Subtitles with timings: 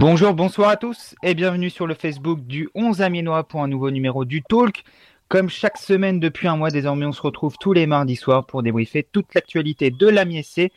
[0.00, 3.90] Bonjour, bonsoir à tous et bienvenue sur le Facebook du 11 Amiénois pour un nouveau
[3.90, 4.84] numéro du Talk.
[5.28, 8.62] Comme chaque semaine depuis un mois désormais, on se retrouve tous les mardis soirs pour
[8.62, 10.70] débriefer toute l'actualité de l'AMISC.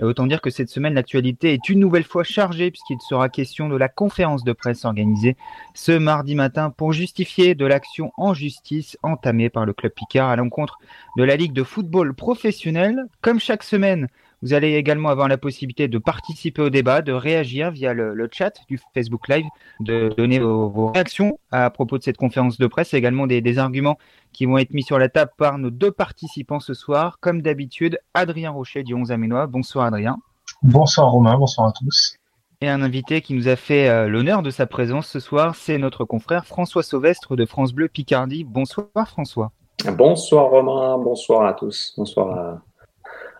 [0.00, 3.68] Et autant dire que cette semaine, l'actualité est une nouvelle fois chargée puisqu'il sera question
[3.68, 5.36] de la conférence de presse organisée
[5.74, 10.36] ce mardi matin pour justifier de l'action en justice entamée par le club Picard à
[10.36, 10.78] l'encontre
[11.16, 13.06] de la Ligue de football professionnel.
[13.22, 14.08] Comme chaque semaine,
[14.42, 18.52] vous allez également avoir la possibilité de participer au débat, de réagir via le, chat
[18.68, 19.46] du Facebook Live,
[19.80, 23.96] de donner vos, réactions à propos de cette conférence de presse et également des, arguments
[24.32, 27.18] qui vont être mis sur la table par nos deux participants ce soir.
[27.20, 29.46] Comme d'habitude, Adrien Rocher du 11 Aménois.
[29.46, 30.18] Bonsoir Adrien.
[30.62, 32.16] Bonsoir Romain, bonsoir à tous.
[32.60, 35.76] Et un invité qui nous a fait euh, l'honneur de sa présence ce soir, c'est
[35.76, 38.44] notre confrère François Sauvestre de France Bleu Picardie.
[38.44, 39.52] Bonsoir François.
[39.92, 41.92] Bonsoir Romain, bonsoir à tous.
[41.96, 42.62] Bonsoir à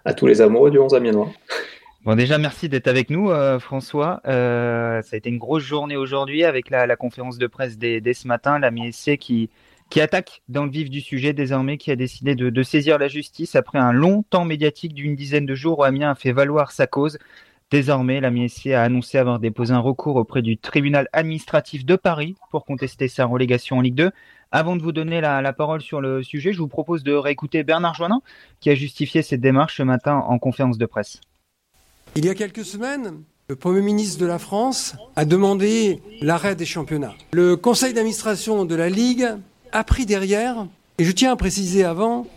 [0.07, 1.31] à tous les amoureux du 11 Amiénois.
[2.05, 4.21] Bon, déjà, merci d'être avec nous, euh, François.
[4.27, 8.29] Euh, ça a été une grosse journée aujourd'hui avec la, conférence de presse dès, ce
[8.29, 9.51] matin, la MSC qui,
[9.91, 13.57] qui attaque dans le vif du sujet désormais, qui a décidé de, saisir la justice
[13.57, 16.87] après un long temps médiatique d'une dizaine de jours où Amiens a fait valoir sa
[16.87, 17.19] cause.
[17.73, 22.37] Désormais, la MSC a annoncé avoir déposé un recours auprès du tribunal administratif de Paris
[22.51, 24.11] pour contester sa relégation en Ligue 2.
[24.53, 27.95] Avant de vous donner la, parole sur le sujet, je vous propose de réécouter Bernard
[27.95, 28.21] Joannin,
[28.61, 31.21] qui a justifié cette démarche ce matin en conférence de presse.
[32.15, 36.67] Il y a quelques semaines, le Premier ministre de la France a demandé l'arrêt des
[36.67, 37.15] championnats.
[37.33, 39.27] Le conseil d'administration de la Ligue
[39.73, 42.29] a pris derrière, et je tiens à préciser avant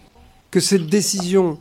[0.49, 1.59] que cette décision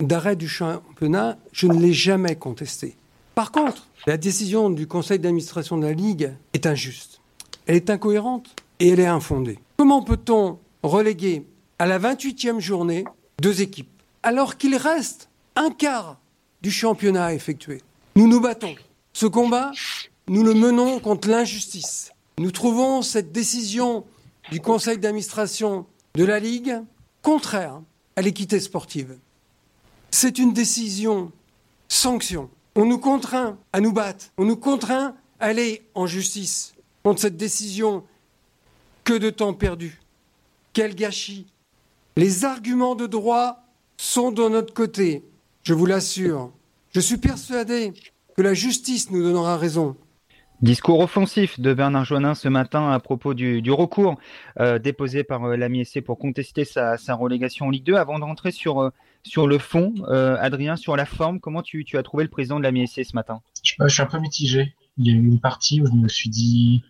[0.00, 2.96] d'arrêt du championnat, je ne l'ai jamais contestée.
[3.34, 7.20] Par contre, la décision du conseil d'administration de la Ligue est injuste.
[7.66, 9.58] Elle est incohérente et elle est infondée.
[9.76, 11.46] Comment peut-on reléguer
[11.78, 13.04] à la 28e journée
[13.40, 13.90] deux équipes
[14.22, 16.18] alors qu'il reste un quart
[16.62, 17.82] du championnat à effectuer?
[18.16, 18.74] Nous nous battons.
[19.12, 19.72] Ce combat,
[20.28, 22.12] nous le menons contre l'injustice.
[22.38, 24.04] Nous trouvons cette décision
[24.50, 26.80] du conseil d'administration de la Ligue
[27.22, 27.80] contraire
[28.16, 29.16] à l'équité sportive.
[30.16, 31.32] C'est une décision
[31.88, 32.48] sanction.
[32.76, 34.26] On nous contraint à nous battre.
[34.38, 38.04] On nous contraint à aller en justice contre cette décision
[39.02, 40.00] que de temps perdu.
[40.72, 41.46] Quel gâchis.
[42.16, 43.64] Les arguments de droit
[43.96, 45.24] sont de notre côté,
[45.64, 46.52] je vous l'assure.
[46.92, 47.92] Je suis persuadé
[48.36, 49.96] que la justice nous donnera raison.
[50.62, 54.14] Discours offensif de Bernard Joannin ce matin à propos du, recours
[54.60, 57.96] euh, déposé par euh, l'AMI SC pour contester sa, relégation en Ligue 2.
[57.96, 58.90] Avant de rentrer sur, euh,
[59.24, 62.86] sur le fond, Adrien, sur la forme, comment tu, as trouvé le président de l'AMI
[62.86, 63.40] SC ce matin?
[63.62, 64.74] Je, je, suis un peu mitigé.
[64.96, 66.84] Il y a eu une partie où je me suis dit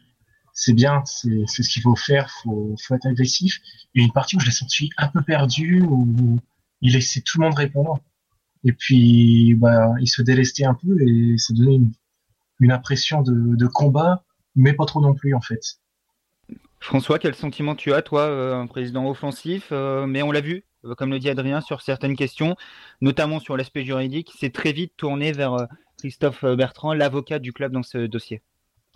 [0.55, 3.61] c'est bien, c'est ce qu'il faut faire, faut, faut être agressif.
[3.95, 6.39] Et une partie où je l'ai senti un peu perdu, où
[6.81, 7.99] il laissait tout le monde répondre.
[8.63, 11.93] Et puis, bah, il se délestait un peu et ça donnait une,
[12.61, 14.25] une impression de, de, combat,
[14.55, 15.61] mais pas trop non plus en fait.
[16.79, 20.57] François, quel sentiment tu as, toi, euh, un président offensif euh, Mais on l'a vu,
[20.57, 20.61] euh,
[20.97, 22.57] comme le dit Adrien, sur certaines questions,
[23.01, 25.67] notamment sur l'aspect juridique, c'est très vite tourné vers
[25.99, 28.43] Christophe Bertrand, l'avocat du club dans ce dossier.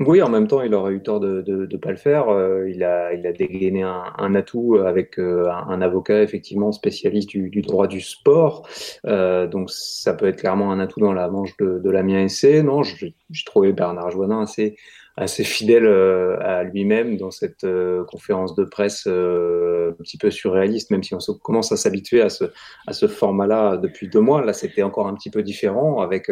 [0.00, 2.28] Oui, en même temps, il aurait eu tort de ne pas le faire.
[2.28, 7.88] Euh, il, a, il dégainé un, atout avec euh, un, avocat effectivement spécialiste du, droit
[7.88, 8.68] du sport.
[9.06, 12.28] Euh, donc ça peut être clairement un atout dans la manche de, la mienne.
[12.62, 13.12] Non, j'ai
[13.44, 14.76] trouvé Bernard Joannin assez
[15.18, 20.30] assez fidèle euh, à lui-même dans cette euh, conférence de presse euh, un petit peu
[20.30, 22.44] surréaliste, même si on commence à s'habituer à ce,
[22.86, 24.44] à ce format-là depuis deux mois.
[24.44, 26.30] Là, c'était encore un petit peu différent avec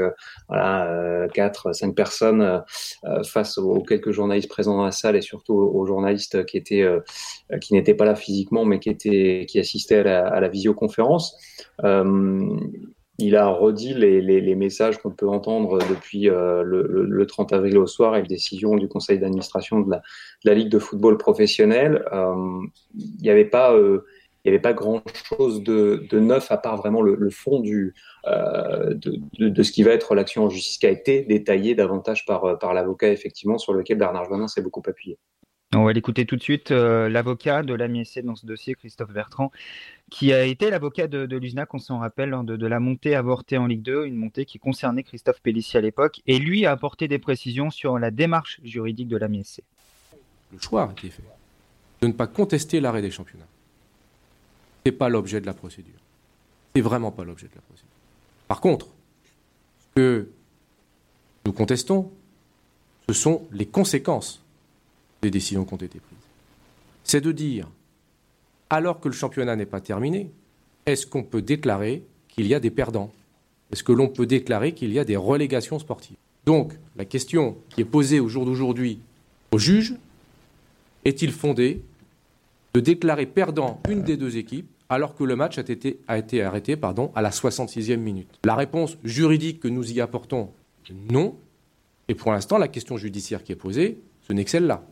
[0.48, 2.62] voilà, quatre, cinq personnes
[3.24, 6.86] face aux, quelques journalistes présents dans la salle et surtout aux, journalistes qui étaient
[7.60, 11.36] qui n'étaient pas là physiquement, mais qui étaient qui assistaient à la, à la visioconférence
[13.18, 17.52] il a redit les, les, les messages qu'on peut entendre depuis euh, le, le, 30
[17.52, 20.78] avril au soir et la décision du conseil d'administration de la, de la, Ligue de
[20.78, 22.04] football professionnel.
[22.12, 22.60] Euh,
[22.94, 24.04] il n'y avait pas, euh,
[24.44, 27.60] il y avait pas grand chose de, de, neuf à part vraiment le, le fond
[27.60, 27.94] du,
[28.26, 32.26] euh, de, de, ce qui va être l'action en justice qui a été détaillé davantage
[32.26, 35.18] par, par l'avocat effectivement sur lequel Bernard Joannin s'est beaucoup appuyé.
[35.76, 39.52] On va l'écouter tout de suite, euh, l'avocat de l'AMISC dans ce dossier, Christophe Bertrand,
[40.10, 43.58] qui a été l'avocat de, de l'USNAC, on s'en rappelle, lors de, la montée avortée
[43.58, 47.08] en Ligue 2, une montée qui concernait Christophe Pellissier à l'époque, et lui a apporté
[47.08, 49.60] des précisions sur la démarche juridique de l'AMISC.
[50.50, 51.22] Le choix a été fait
[52.00, 53.44] de ne pas contester l'arrêt des championnats.
[54.84, 56.00] Ce n'est pas l'objet de la procédure.
[56.74, 57.90] C'est vraiment pas l'objet de la procédure.
[58.48, 58.86] Par contre,
[59.80, 60.28] ce que
[61.44, 62.10] nous contestons,
[63.08, 64.42] ce sont les conséquences
[65.30, 66.18] décisions qui ont été prises.
[67.04, 67.68] C'est de dire
[68.70, 70.30] alors que le championnat n'est pas terminé,
[70.86, 73.12] est-ce qu'on peut déclarer qu'il y a des perdants?
[73.72, 76.16] Est-ce que l'on peut déclarer qu'il y a des relégations sportives?
[76.44, 79.00] Donc, la question qui est posée au jour d'aujourd'hui
[79.52, 79.94] au juge,
[81.04, 81.82] est-il fondé
[82.74, 86.42] de déclarer perdant une des deux équipes alors que le match a été, a été
[86.42, 86.76] arrêté
[87.14, 88.38] à la 66e minute?
[88.44, 90.50] La réponse juridique que nous y apportons,
[91.10, 91.36] non.
[92.08, 94.84] Et pour l'instant, la question judiciaire qui est posée, ce n'est que celle-là.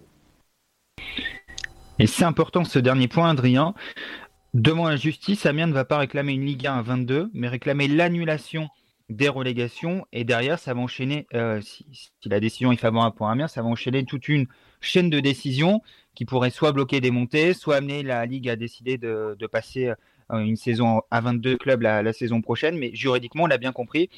[1.99, 3.75] Et c'est important ce dernier point, Adrien.
[4.53, 7.87] Devant la justice, Amiens ne va pas réclamer une Ligue 1 à 22, mais réclamer
[7.87, 8.69] l'annulation
[9.11, 10.05] des relégations.
[10.13, 11.87] Et derrière, ça va enchaîner, euh, si,
[12.25, 14.47] la décision est favorable pour Amiens, ça va enchaîner toute une
[14.81, 15.83] chaîne de décisions
[16.17, 19.93] qui pourrait soit bloquer des montées, soit amener la Ligue à décider de, passer
[20.33, 22.77] euh, une saison à 22 clubs la, saison prochaine.
[22.77, 24.11] Mais juridiquement, on l'a bien compris,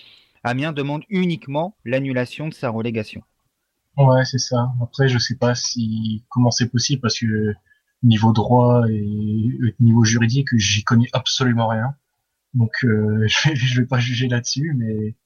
[0.45, 3.23] Amiens demande uniquement l'annulation de sa relégation.
[3.97, 4.73] Ouais, c'est ça.
[4.83, 7.55] Après, je sais pas si comment c'est possible parce que
[8.03, 11.95] niveau droit et niveau juridique, j'y connais absolument rien.
[12.55, 15.17] Donc, euh, je, vais, pas juger là-dessus, mais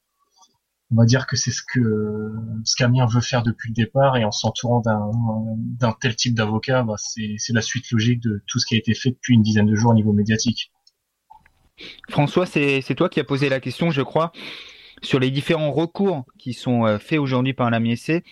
[0.92, 2.32] on va dire que c'est ce que
[2.64, 6.94] ce qu'Amiens veut faire depuis le départ et en s'entourant d'un tel type d'avocat, bah,
[6.96, 9.74] c'est la suite logique de tout ce qui a été fait depuis une dizaine de
[9.76, 10.72] jours au niveau médiatique.
[12.08, 14.32] François, c'est toi qui as posé la question, je crois,
[15.02, 18.24] sur les différents recours qui sont euh, faits aujourd'hui par l'AMIEC.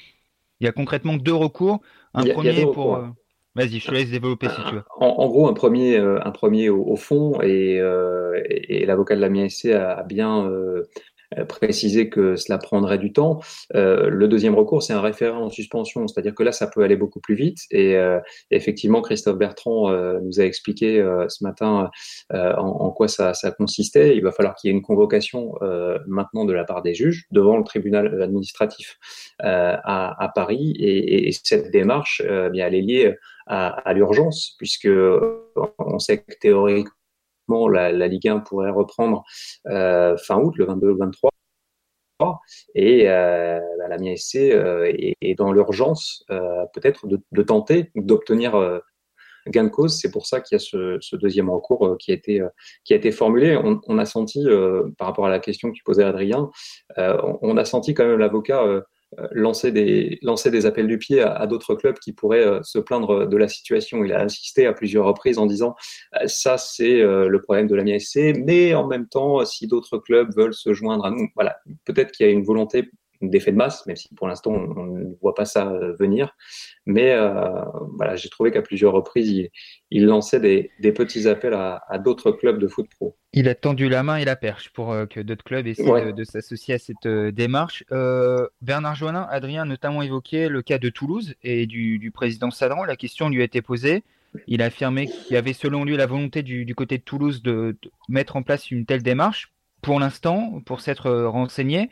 [0.61, 1.81] Il y a concrètement deux recours.
[2.15, 2.97] Un premier pour.
[2.97, 3.07] Euh,
[3.55, 4.83] vas-y, je te laisse développer si tu veux.
[4.97, 7.81] En, gros, un premier, euh, un premier au, fond, et,
[8.69, 10.85] et, l'avocat de la a, a bien euh,
[11.49, 13.41] préciser que cela prendrait du temps.
[13.75, 16.97] Euh, le deuxième recours, c'est un référent en suspension, c'est-à-dire que là, ça peut aller
[16.97, 17.59] beaucoup plus vite.
[17.71, 18.19] Et euh,
[18.51, 19.91] effectivement, Christophe Bertrand
[20.21, 21.91] nous a expliqué ce matin
[22.31, 24.17] en, quoi ça, consistait.
[24.17, 25.55] Il va falloir qu'il y ait une convocation
[26.07, 28.99] maintenant de la part des juges devant le tribunal administratif
[29.39, 30.75] à, Paris.
[30.79, 32.23] Et, cette démarche,
[32.53, 33.17] bien, elle est liée
[33.47, 34.89] à, à l'urgence, puisque
[35.79, 36.93] on sait que théoriquement,
[37.69, 39.25] la, Ligue 1 pourrait reprendre
[39.67, 41.31] euh, fin août, le 22 23.
[42.75, 46.25] Et euh, bah, la MISC euh, est, dans l'urgence
[46.73, 48.81] peut-être de, tenter d'obtenir
[49.47, 49.99] gain de cause.
[49.99, 53.57] C'est pour ça qu'il y a ce, deuxième recours qui, a été, formulé.
[53.63, 54.45] On, a senti,
[54.99, 56.51] par rapport à la question que tu posais, Adrien,
[56.97, 58.83] on, a senti quand même l'avocat euh,
[59.33, 63.27] lancer des, lancer des appels du pied à, d'autres clubs qui pourraient euh, se plaindre
[63.27, 64.05] de la situation.
[64.05, 65.75] Il a insisté à plusieurs reprises en disant
[66.21, 70.35] euh, ça c'est le problème de la MISC, mais en même temps, si d'autres clubs
[70.37, 73.87] veulent se joindre à nous, voilà, peut-être qu'il y a une volonté d'effet de masse,
[73.87, 76.37] même si pour l'instant on, ne voit pas ça euh, venir.
[76.87, 77.31] Mais euh,
[77.97, 79.49] voilà, j'ai trouvé qu'à plusieurs reprises,
[79.91, 83.17] il, lançait des, petits appels à, d'autres clubs de foot pro.
[83.33, 86.25] Il a tendu la main et la perche pour euh, que d'autres clubs essaient de,
[86.25, 87.85] s'associer à cette démarche.
[88.63, 92.85] Bernard Joannin, Adrien a notamment évoqué le cas de Toulouse et du, président Sadran.
[92.85, 94.03] La question lui a été posée.
[94.47, 97.43] Il a affirmé qu'il y avait selon lui la volonté du, du côté de Toulouse
[97.43, 99.53] de, de mettre en place une telle démarche.
[99.81, 101.89] Pour l'instant, pour s'être renseigné,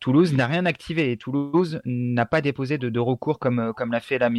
[0.00, 4.00] Toulouse n'a rien activé et Toulouse n'a pas déposé de, recours comme, euh, comme l'a
[4.00, 4.30] fait la.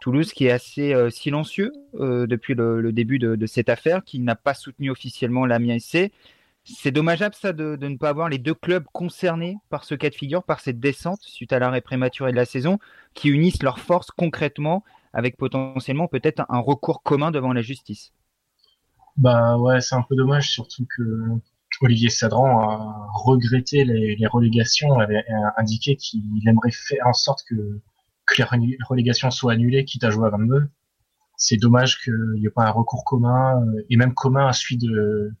[0.00, 4.34] Toulouse qui est assez euh, silencieux euh, depuis le, début de, cette affaire, qui n'a
[4.34, 6.12] pas soutenu officiellement la MSC.
[6.64, 10.14] C'est dommageable ça de, ne pas avoir les deux clubs concernés par ce cas de
[10.14, 12.78] figure, par cette descente suite à l'arrêt prématuré de la saison,
[13.14, 18.12] qui unissent leurs forces concrètement avec potentiellement peut-être un recours commun devant la justice.
[19.16, 21.02] Bah ouais, c'est un peu dommage, surtout que
[21.82, 25.24] Olivier Sadran a regretté les, relégations, avait
[25.56, 27.80] indiqué qu'il aimerait faire en sorte que,
[28.38, 28.44] les
[28.88, 30.68] relégations soient annulées, quitte à jouer à 22.
[31.36, 34.78] C'est dommage qu'il n'y ait pas un recours commun, euh, et même commun à celui
[34.78, 35.32] de,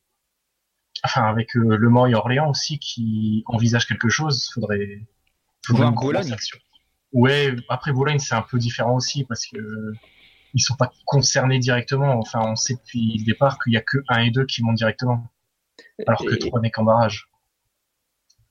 [1.04, 4.50] enfin, avec euh, Le Mans et Orléans aussi, qui envisagent quelque chose.
[4.52, 5.06] Faudrait,
[5.64, 6.34] faudrait une Boulogne.
[7.12, 9.58] Ouais, après Boulogne, c'est un peu différent aussi, parce que
[10.54, 12.18] ils sont pas concernés directement.
[12.18, 14.76] Enfin, on sait depuis le départ qu'il y a que un et deux qui montent
[14.76, 15.30] directement
[16.06, 17.28] alors que trois n'est qu'en barrage.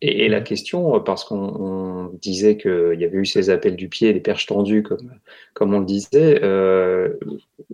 [0.03, 4.19] Et, la question, parce qu'on disait qu'il y avait eu ces appels du pied, des
[4.19, 5.11] perches tendues, comme,
[5.53, 7.19] comme on le disait, euh,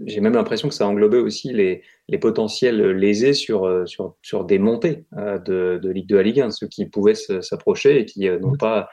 [0.05, 4.59] j'ai même l'impression que ça englobait aussi les, les potentiels lésés sur, sur, sur des
[4.59, 8.27] montées euh, de, de, Ligue 2 à Ligue 1, ceux qui pouvaient s'approcher et qui
[8.27, 8.89] euh, n'ont pas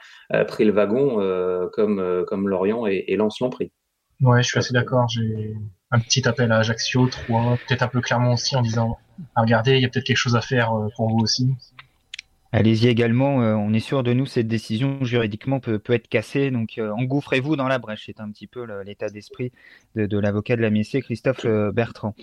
[0.47, 1.17] pris le wagon
[1.73, 3.73] comme, comme Lorient et, et Lens l'ont pris.
[4.21, 5.09] Ouais, je suis assez d'accord.
[5.09, 5.53] J'ai
[5.91, 8.97] un petit appel à Ajaccio, 3, peut-être un peu clairement aussi en disant
[9.35, 11.49] ah, regardez, il y a peut-être quelque chose à faire euh, pour vous aussi.
[12.51, 16.51] Allez-y également, euh, on est sûr de nous, cette décision juridiquement peut, peut être cassée,
[16.51, 19.51] donc euh, engouffrez-vous dans la brèche, c'est un petit peu l'état d'esprit
[19.95, 22.15] de, l'avocat de la Christophe Bertrand.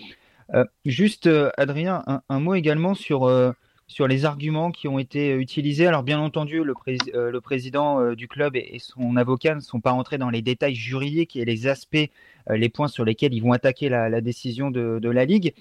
[0.85, 3.29] juste, Adrien, un, mot également sur
[3.87, 5.85] sur les arguments qui ont été utilisés.
[5.85, 6.73] Alors bien entendu, le,
[7.41, 11.45] président du club et, son avocat ne sont pas rentrés dans les détails juridiques et
[11.45, 12.09] les aspects,
[12.49, 15.53] les points sur lesquels ils vont attaquer la, décision de, la Ligue.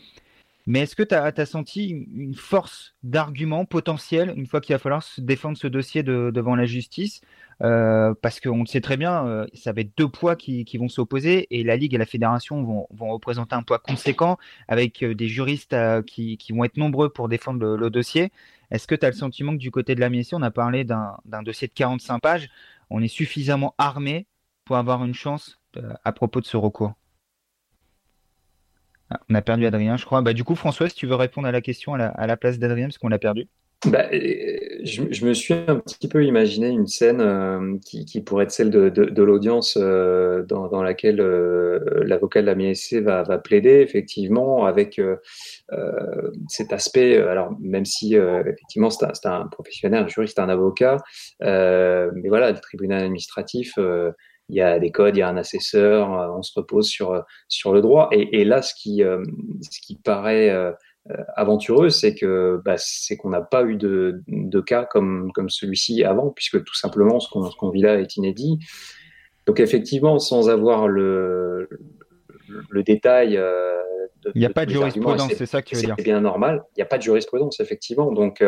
[0.66, 5.02] Mais est-ce que tu as, senti une force d'argument potentiel une fois qu'il va falloir
[5.02, 7.21] se défendre ce dossier devant la justice?
[7.62, 10.88] Euh, Parce qu'on le sait très bien, euh, ça va être deux poids qui, vont
[10.88, 14.38] s'opposer et la Ligue et la Fédération vont, représenter un poids conséquent
[14.69, 15.76] avec euh, des juristes
[16.07, 18.31] qui, vont être nombreux pour défendre le, dossier.
[18.71, 20.85] Est-ce que tu as le sentiment que du côté de la MSC, on a parlé
[20.85, 22.49] d'un dossier de 45 pages,
[22.88, 24.26] on est suffisamment armé
[24.64, 25.61] pour avoir une chance
[26.04, 26.95] à propos de ce recours?
[29.28, 30.23] On a perdu Adrien, je crois.
[30.23, 32.87] Bah, du coup, François, si tu veux répondre à la question à la, place d'Adrien,
[32.87, 33.49] parce qu'on l'a perdu.
[33.87, 38.71] Bah, je, me suis un petit peu imaginé une scène euh, qui, pourrait être celle
[38.71, 45.00] de, l'audience euh, dans, laquelle euh, l'avocat de la MSC va, plaider, effectivement, avec
[46.49, 47.16] cet aspect.
[47.16, 50.99] Alors, même si, effectivement, c'est un, professionnel, un juriste, un avocat,
[51.40, 53.76] mais voilà, le tribunal administratif
[54.53, 57.13] il y a des codes, il y a un assesseur, euh, on se repose sur,
[57.13, 58.11] euh, sur le droit.
[58.13, 59.23] Et, là, ce qui, euh,
[59.63, 60.55] ce qui paraît
[61.35, 66.05] aventureux, c'est que bah, c'est qu'on n'a pas eu de, de, cas comme, comme celui-ci
[66.05, 68.59] avant, puisque tout simplement ce qu'on vit là est inédit.
[69.47, 71.69] Donc effectivement, sans avoir le,
[72.71, 73.41] le détail.
[74.35, 75.95] il n'y a pas de jurisprudence, c'est ça que tu veux dire.
[75.99, 76.63] C'est bien normal.
[76.77, 78.13] Il n'y a pas de jurisprudence, effectivement.
[78.13, 78.45] Donc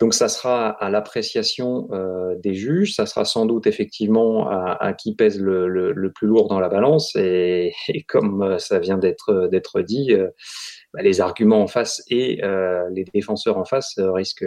[0.00, 5.14] donc ça sera à l'appréciation euh, des juges, ça sera sans doute effectivement à, qui
[5.14, 7.72] pèse le, plus lourd dans la balance et,
[8.08, 10.28] comme euh, ça vient d'être d'être dit, euh,
[10.92, 12.40] bah, les arguments en face et
[12.90, 14.44] les défenseurs en face risquent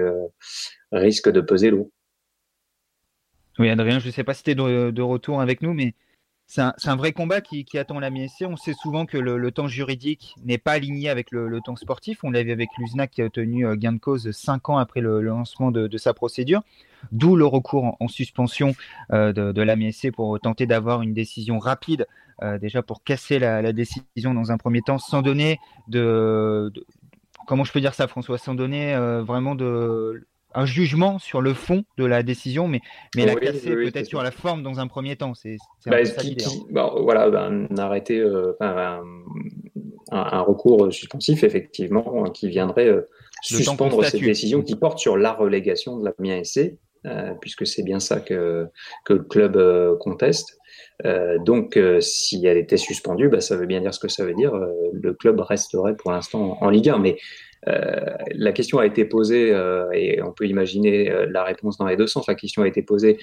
[0.92, 1.90] de peser lourd.
[3.60, 5.94] Oui Adrien, je ne sais pas si tu es de, retour avec nous, mais
[6.50, 8.44] c'est un, vrai combat qui, attend la MSC.
[8.44, 12.24] On sait souvent que le, temps juridique n'est pas aligné avec le, temps sportif.
[12.24, 15.02] On l'a vu avec Luznak qui a obtenu euh, gain de cause cinq ans après
[15.02, 16.62] le, lancement de, sa procédure.
[17.12, 18.74] D'où le recours en, suspension
[19.12, 22.08] euh, de, la MSC pour tenter d'avoir une décision rapide,
[22.42, 26.72] euh, déjà pour casser la, décision dans un premier temps, sans donner de,
[27.46, 31.84] comment je peux dire ça, François, sans donner vraiment de un jugement sur le fond
[31.98, 32.82] de la décision, mais,
[33.16, 35.34] mais la casser peut-être sur la forme dans un premier temps.
[35.34, 36.50] C'est bah, hein.
[36.72, 43.02] bah, voilà, bah, un arrêté, euh, un, recours suspensif, effectivement, qui viendrait euh,
[43.42, 46.42] suspendre cette décision qui porte sur la relégation de la MIA
[47.06, 48.68] euh, puisque c'est bien ça que,
[49.06, 50.58] que le club conteste.
[51.46, 54.54] donc, si elle était suspendue, bah, ça veut bien dire ce que ça veut dire.
[54.94, 57.00] le club resterait pour l'instant en Ligue 1.
[57.00, 57.16] Mais euh,
[57.66, 61.96] la question a été posée, euh, et on peut imaginer euh, la réponse dans les
[61.96, 63.18] deux sens, la question a été posée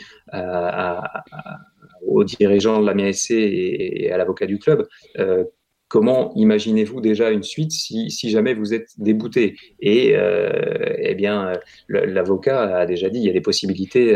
[2.07, 4.87] aux dirigeants de la MSC et, à l'avocat du club.
[5.89, 9.57] comment imaginez-vous déjà une suite si, jamais vous êtes débouté?
[9.81, 11.53] Et eh bien,
[11.89, 14.13] l'avocat a déjà dit il y a des possibilités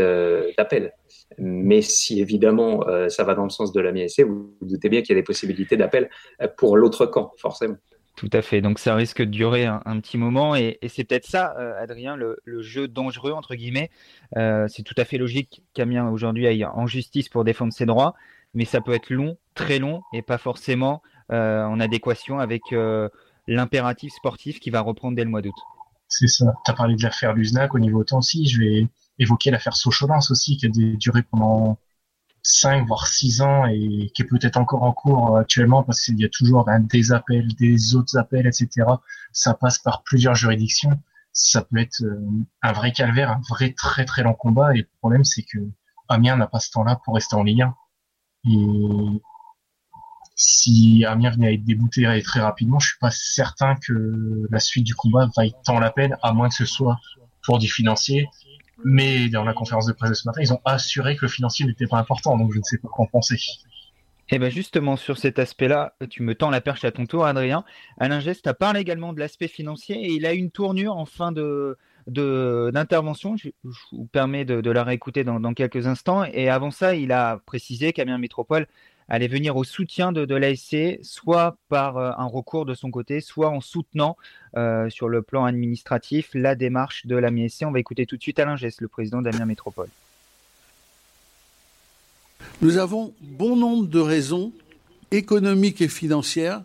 [0.57, 0.93] d'appel.
[1.39, 5.15] Mais si évidemment ça va dans le sens de la MSC, vous doutez bien qu'il
[5.15, 6.11] y a des possibilités d'appel
[6.59, 7.79] pour l'autre camp, forcément.
[8.19, 8.61] Tout à fait.
[8.61, 12.37] Donc ça risque de durer un, petit moment et, c'est peut-être ça, euh, Adrien, le,
[12.61, 13.91] jeu dangereux entre guillemets.
[14.37, 18.17] Euh, c'est tout à fait logique qu'Amiens aujourd'hui aille en justice pour défendre ses droits,
[18.55, 22.63] mais ça peut être long, très long et pas forcément euh, en adéquation avec
[23.47, 25.55] l'impératif sportif qui va reprendre dès le mois d'août.
[26.09, 26.55] C'est ça.
[26.65, 28.49] Tu as parlé de l'affaire Luznac au niveau temps aussi.
[28.49, 28.89] Je vais
[29.21, 31.79] évoquer l'affaire Sochaux-Lens aussi qui a duré pendant
[32.49, 36.19] 5 voire 6 ans et qui est peut-être encore en cours euh, actuellement parce qu'il
[36.19, 38.87] y a toujours des appels, des autres appels, etc.
[39.33, 40.99] Ça passe par plusieurs juridictions.
[41.33, 42.27] Ça peut être euh,
[42.63, 44.75] un vrai calvaire, un vrai très très long combat.
[44.75, 45.59] Et le problème, c'est que
[46.09, 47.75] Amiens n'a pas ce temps-là pour rester en Ligue 1.
[48.51, 49.23] Et
[50.35, 54.85] si Amiens venait à être débouté très rapidement, je suis pas certain que la suite
[54.85, 56.99] du combat va être tant la peine, à moins que ce soit
[57.43, 58.27] pour du financier
[58.85, 61.67] mais dans la conférence de presse de ce matin, ils ont assuré que le financier
[61.67, 63.37] n'était pas important, donc je ne sais pas quoi en penser.
[64.31, 67.25] Et eh bien justement, sur cet aspect-là, tu me tends la perche à ton tour,
[67.25, 67.65] Adrien.
[67.99, 71.33] Alain Geste a parlé également de l'aspect financier et il a une tournure en fin
[71.33, 73.39] de, d'intervention.
[73.39, 73.49] Je,
[73.93, 76.25] vous permets de, la réécouter dans, dans, quelques instants.
[76.25, 78.67] Et avant ça, il a précisé qu'Amiens Métropole
[79.09, 83.49] allait venir au soutien de, l'ASC, soit par euh, un recours de son côté, soit
[83.49, 84.17] en soutenant
[84.57, 87.65] euh, sur le plan administratif la démarche de la MSC.
[87.65, 89.89] On va écouter tout de suite Alain Gess, le président d'Amiens Métropole.
[92.61, 94.53] Nous avons bon nombre de raisons
[95.11, 96.63] économiques et financières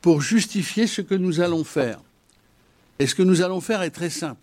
[0.00, 2.00] pour justifier ce que nous allons faire.
[2.98, 4.40] Et ce que nous allons faire est très simple.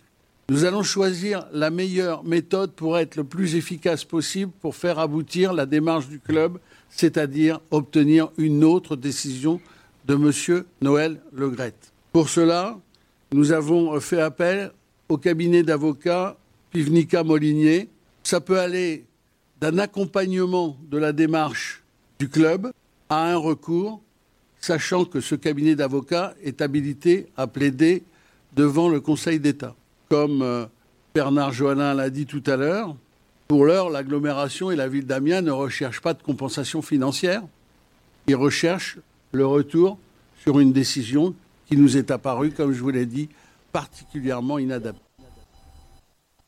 [0.48, 5.52] Nous allons choisir la meilleure méthode pour être le plus efficace possible pour faire aboutir
[5.52, 9.60] la démarche du club c'est-à-dire obtenir une autre décision
[10.06, 10.64] de M.
[10.80, 11.92] Noël Legrette.
[12.12, 12.78] Pour cela,
[13.32, 14.70] nous avons fait appel
[15.08, 16.36] au cabinet d'avocats
[16.70, 17.88] Pivnica Molinier.
[18.22, 19.04] Ça peut aller
[19.60, 21.82] d'un accompagnement de la démarche
[22.18, 22.70] du club
[23.08, 24.00] à un recours,
[24.60, 28.04] sachant que ce cabinet d'avocats est habilité à plaider
[28.54, 29.74] devant le Conseil d'État.
[30.08, 30.66] Comme euh,
[31.14, 32.94] Bernard Joannin l'a dit tout à l'heure,
[33.48, 37.42] pour l'heure, l'agglomération et la ville d'Amiens ne recherchent pas de compensation financière.
[38.26, 38.98] Ils recherchent
[39.32, 39.98] le retour
[40.42, 41.34] sur une décision
[41.66, 43.28] qui nous est apparue, comme je vous l'ai dit,
[43.72, 45.00] particulièrement inadaptée.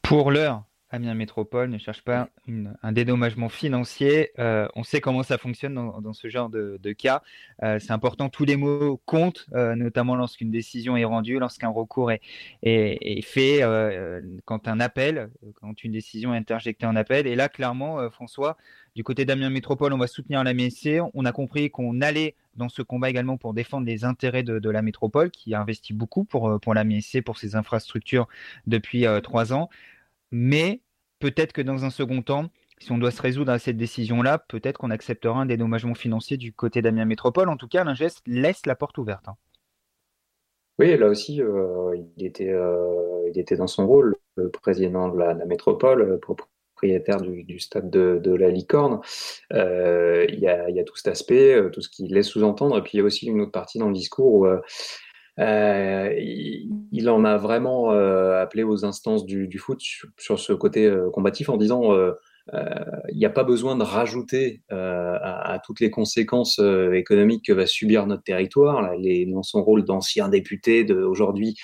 [0.03, 2.31] Pour l'heure, Amiens Métropole ne cherche pas
[2.83, 4.31] un dédommagement financier.
[4.39, 7.23] Euh, on sait comment ça fonctionne dans, ce genre de, cas.
[7.63, 12.11] Euh, c'est important, tous les mots comptent, euh, notamment lorsqu'une décision est rendue, lorsqu'un recours
[12.11, 12.21] est,
[12.63, 13.61] est, fait,
[14.47, 15.31] quand un appel,
[15.61, 17.27] quand une décision est interjectée en appel.
[17.27, 18.57] Et là, clairement, François,
[18.95, 21.01] du côté d'Amiens Métropole, on va soutenir la MSC.
[21.13, 24.83] On a compris qu'on allait dans ce combat également pour défendre les intérêts de, la
[24.83, 28.27] métropole, qui a investi beaucoup pour, pour la MSC, pour ses infrastructures
[28.67, 29.69] depuis trois ans.
[30.31, 30.83] Mais
[31.19, 34.79] peut-être que dans un second temps, si on doit se résoudre à cette décision-là, peut-être
[34.79, 37.49] qu'on acceptera un dédommagement financier du côté d'Amiens Métropole.
[37.49, 39.29] En tout cas, l'ingest laisse la porte ouverte.
[39.29, 39.37] Hein.
[40.79, 45.19] Oui, là aussi, euh, il, était, euh, il était dans son rôle, le président de
[45.19, 49.01] la, métropole, euh, propriétaire du, stade de, la Licorne.
[49.51, 52.79] il, y a, tout cet aspect, tout ce qui laisse sous-entendre.
[52.79, 54.47] Et puis, il y a aussi une autre partie dans le discours où
[55.39, 56.13] euh,
[57.09, 59.81] en a vraiment euh, appelé aux instances du, foot
[60.17, 61.93] sur, ce côté euh, combatif en disant
[62.53, 66.61] il n'y a pas besoin de rajouter à, à, toutes les conséquences
[66.93, 68.83] économiques que va subir notre territoire.
[68.83, 71.57] Là, les, dans son rôle d'ancien député, de, aujourd'hui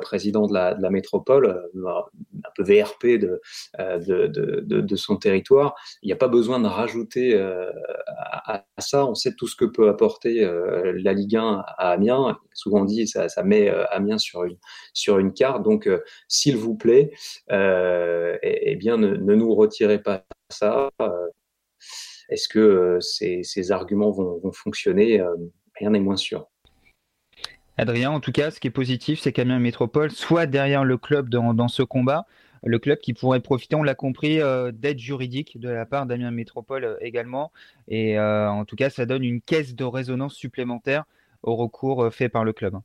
[0.00, 6.60] président de la, métropole, un peu VRP de, son territoire, il n'y a pas besoin
[6.60, 9.06] de rajouter à, ça.
[9.06, 10.48] On sait tout ce que peut apporter
[10.84, 14.44] la Ligue 1 à Amiens souvent dit, ça, ça met euh, Amiens sur
[15.18, 15.62] une, carte.
[15.62, 17.12] Donc, euh, s'il vous plaît,
[17.52, 20.15] euh, eh, eh, bien, ne, nous retirez pas
[20.48, 20.90] ça.
[22.28, 25.22] Est-ce que ces, ces, arguments vont, fonctionner
[25.76, 26.48] Rien n'est moins sûr.
[27.76, 31.28] Adrien, en tout cas, ce qui est positif, c'est qu'Amiens Métropole soit derrière le club
[31.28, 32.26] dans, ce combat,
[32.64, 34.40] le club qui pourrait profiter, on l'a compris,
[34.72, 37.52] d'aide juridique de la part d'Amiens Métropole également.
[37.86, 41.04] Et en tout cas, ça donne une caisse de résonance supplémentaire
[41.46, 42.78] au recours euh, fait par le club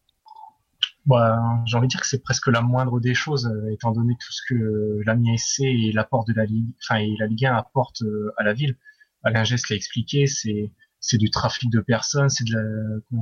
[1.05, 4.15] bah, J'ai envie de dire que c'est presque la moindre des choses, euh, étant donné
[4.19, 7.55] tout ce que l'AMI SC et l'apport de la Ligue, enfin, et la Ligue 1
[7.55, 8.77] apporte euh, à la ville.
[9.23, 13.21] Alain Gest l'a expliqué, c'est, c'est du trafic de personnes, c'est de la,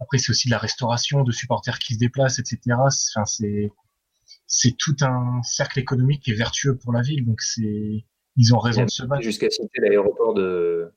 [0.00, 2.60] après c'est aussi de la restauration, de supporters qui se déplacent, etc.
[2.78, 3.70] Enfin, c'est,
[4.46, 8.04] c'est tout un cercle économique qui est vertueux pour la ville, donc c'est,
[8.36, 9.22] ils ont raison de se battre.
[9.22, 10.92] Jusqu'à citer l'aéroport de.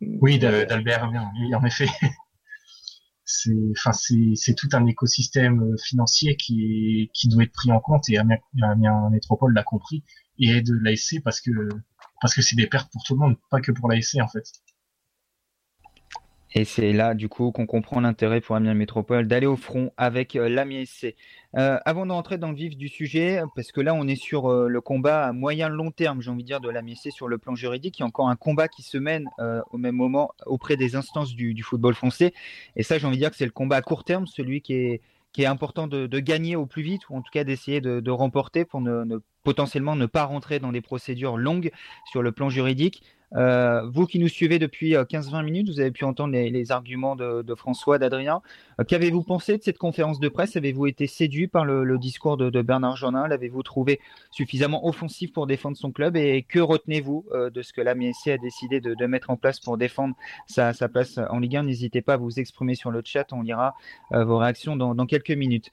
[0.00, 1.10] Oui, d'Albert,
[1.54, 1.88] en effet.
[3.24, 8.08] c'est enfin c'est tout un écosystème euh, financier qui qui doit être pris en compte
[8.10, 10.02] et Amiens, Métropole l'a compris
[10.38, 11.50] et aide l'ASC parce que
[12.20, 14.44] parce que c'est des pertes pour tout le monde pas que pour l'ASC en fait
[16.56, 20.36] et c'est là, du coup, qu'on comprend l'intérêt pour Amiens Métropole d'aller au front avec
[20.36, 21.16] euh, l'Amiens SC.
[21.56, 24.68] Euh, avant d'entrer dans le vif du sujet, parce que là, on est sur euh,
[24.68, 27.56] le combat à moyen-long terme, j'ai envie de dire, de l'Amiens SC sur le plan
[27.56, 27.98] juridique.
[27.98, 29.28] Il y a encore un combat qui se mène
[29.72, 32.32] au même moment auprès des instances du, football français.
[32.76, 34.74] Et ça, j'ai envie de dire que c'est le combat à court terme, celui qui
[34.74, 35.00] est,
[35.32, 38.64] qui est important de, gagner au plus vite, ou en tout cas d'essayer de, remporter
[38.64, 41.72] pour ne, potentiellement ne pas rentrer dans des procédures longues
[42.10, 43.02] sur le plan juridique.
[43.36, 47.16] Euh, vous qui nous suivez depuis 15-20 euh, minutes, vous avez pu entendre les, arguments
[47.16, 48.42] de, François, d'Adrien.
[48.80, 50.56] Euh, qu'avez-vous pensé de cette conférence de presse?
[50.56, 55.76] Avez-vous été séduit par le, discours de, Bernard Jeanin L'avez-vous trouvé suffisamment offensif pour défendre
[55.76, 56.16] son club?
[56.16, 60.14] Et que retenez-vous de ce que la a décidé de, mettre en place pour défendre
[60.46, 63.74] sa, place en Ligue 1 N'hésitez pas à vous exprimer sur le chat, on lira
[64.10, 65.70] vos réactions dans, dans quelques minutes.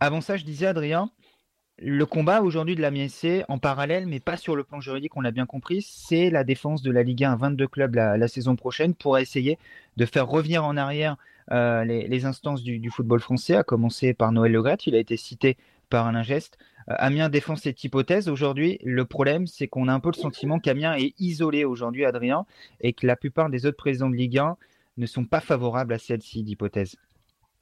[0.00, 1.10] Avant ça, je disais, Adrien,
[1.78, 5.20] le combat aujourd'hui de la MSC en parallèle, mais pas sur le plan juridique, on
[5.20, 8.54] l'a bien compris, c'est la défense de la Ligue 1 à 22 clubs la, saison
[8.56, 9.58] prochaine pour essayer
[9.96, 11.16] de faire revenir en arrière
[11.50, 15.56] euh, les, instances du, football français, à commencer par Noël Legret, il a été cité
[15.90, 16.58] par un geste.
[16.88, 18.78] Euh, Amiens défend cette hypothèse aujourd'hui.
[18.84, 22.46] Le problème, c'est qu'on a un peu le sentiment qu'Amiens est isolé aujourd'hui, Adrien,
[22.80, 24.56] et que la plupart des autres présidents de Ligue 1
[24.96, 26.96] ne sont pas favorables à celle-ci d'hypothèse.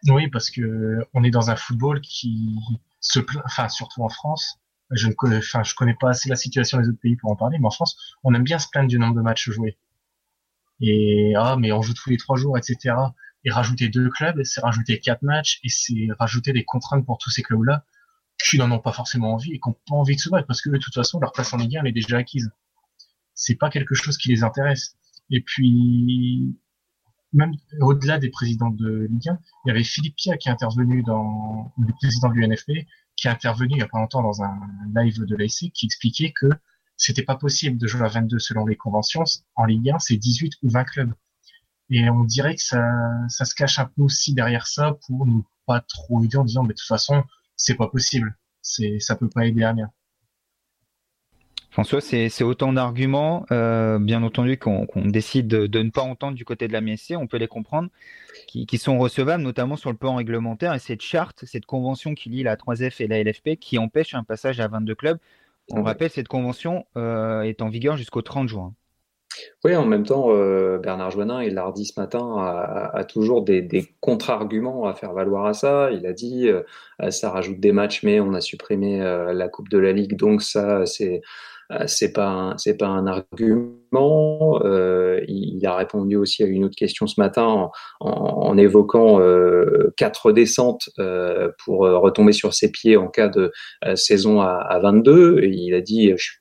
[0.09, 2.59] Oui, parce que on est dans un football qui
[3.03, 4.59] se enfin surtout en France.
[4.91, 7.37] Je ne connais, enfin, je connais pas assez la situation des autres pays pour en
[7.37, 9.79] parler, mais en France, on aime bien se plaindre du nombre de matchs joués.
[10.81, 12.95] Et ah, mais on joue tous les trois jours, etc.
[13.45, 17.31] Et rajouter deux clubs, c'est rajouter quatre matchs et c'est rajouter des contraintes pour tous
[17.31, 17.85] ces clubs-là
[18.45, 20.61] qui n'en ont pas forcément envie et qui n'ont pas envie de se battre parce
[20.61, 22.51] que de toute façon leur place en Ligue 1 elle est déjà acquise.
[23.35, 24.97] C'est pas quelque chose qui les intéresse.
[25.31, 26.57] Et puis
[27.33, 31.03] même au-delà des présidents de Ligue 1, il y avait Philippe Pia qui est intervenu
[31.03, 34.59] dans le président de l'UNFP qui est intervenu il y a pas longtemps dans un
[34.95, 36.49] live de l'AIC qui expliquait que
[36.97, 39.25] c'était pas possible de jouer à 22 selon les conventions.
[39.57, 41.13] En Ligue 1, c'est 18 ou 20 clubs.
[41.91, 42.81] Et on dirait que ça,
[43.29, 46.63] ça se cache un peu aussi derrière ça pour ne pas trop aider en disant,
[46.63, 47.25] mais de toute façon,
[47.57, 48.37] c'est pas possible.
[48.63, 49.91] C'est, ça peut pas aider à rien.
[51.73, 56.69] François, c'est autant d'arguments, euh, bien entendu, qu'on décide de, ne pas entendre du côté
[56.69, 57.89] de la MSC, on peut les comprendre,
[58.47, 62.43] qui, sont recevables, notamment sur le plan réglementaire, et cette charte, cette convention qui lie
[62.43, 65.19] la 3F et la LFP, qui empêche un passage à 22 clubs.
[65.71, 68.75] On rappelle, cette convention euh, est en vigueur jusqu'au 30 juin.
[69.65, 73.89] Oui, en même temps, euh, Bernard Joannin, il l'a redit ce matin, a, toujours des,
[74.01, 75.91] contre-arguments à faire valoir à ça.
[75.91, 76.51] Il a dit,
[77.09, 80.85] ça rajoute des matchs, mais on a supprimé la Coupe de la Ligue, donc ça,
[80.85, 81.23] c'est
[81.87, 84.61] c'est pas c'est pas un argument.
[85.29, 89.21] il, a répondu aussi à une autre question ce matin en, évoquant
[89.97, 90.91] quatre descentes
[91.65, 93.53] pour retomber sur ses pieds en cas de
[93.95, 95.41] saison à, à 22.
[95.43, 96.33] Et il a dit, je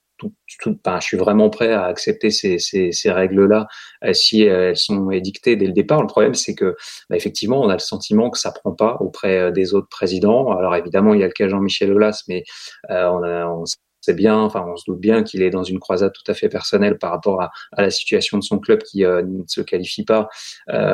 [0.47, 3.67] je suis vraiment prêt à accepter ces, règles-là
[4.03, 6.01] euh, si elles sont édictées dès le départ.
[6.01, 6.75] Le problème, c'est que
[7.09, 10.51] bah, effectivement, on a le sentiment que ça prend pas auprès euh, des autres présidents.
[10.51, 12.43] Alors évidemment, il y a le cas Jean-Michel Aulas, mais
[12.89, 13.63] euh, on,
[14.01, 16.49] sait bien, enfin, on se doute bien qu'il est dans une croisade tout à fait
[16.49, 20.29] personnelle par rapport à, la situation de son club qui ne se qualifie pas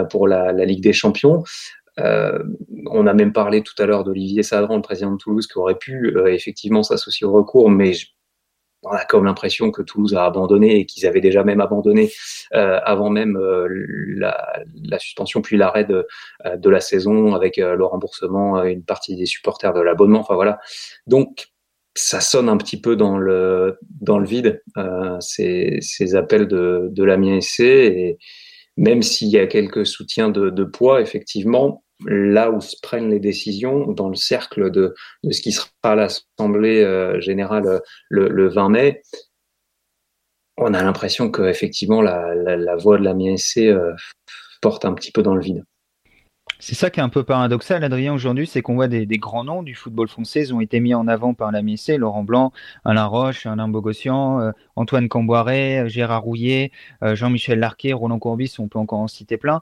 [0.10, 1.44] pour la, Ligue des Champions.
[1.98, 5.78] on a même parlé tout à l'heure d'Olivier Sadran, le président de Toulouse, qui aurait
[5.78, 7.94] pu effectivement s'associer au recours, mais
[8.84, 12.12] on a comme l'impression que Toulouse a abandonné et qu'ils avaient déjà même abandonné
[12.54, 13.68] euh, avant même euh,
[14.16, 16.08] la, suspension puis l'arrêt de,
[16.46, 20.20] euh, de la saison avec le remboursement une partie des supporters de l'abonnement.
[20.20, 20.60] Enfin voilà.
[21.08, 21.48] Donc
[21.98, 24.64] ça sonne un petit peu dans le dans le vide
[25.20, 28.18] ces, ces appels de, de la SC et
[28.78, 33.88] même s'il y a quelques soutiens de, poids effectivement là où se prennent les décisions
[33.88, 34.94] dans le cercle de,
[35.30, 37.80] ce qui sera l'Assemblée euh, générale euh,
[38.10, 39.02] le, le, 20 mai,
[40.58, 43.94] on a l'impression qu'effectivement la, la, voix de la MISC euh,
[44.62, 45.64] porte un petit peu dans le vide.
[46.60, 49.64] C'est ça qui est un peu paradoxal, Adrien, aujourd'hui, c'est qu'on voit des, grands noms
[49.64, 50.52] du football français.
[50.52, 52.52] Ont été mis en avant par la MSC, Laurent Blanc,
[52.84, 56.72] Alain Roche, Alain Bogossian, euh, Antoine Camboiré, euh, Gérard Rouillet,
[57.04, 59.62] euh, Jean-Michel Larquet, Roland Courbis, on peut encore en citer plein,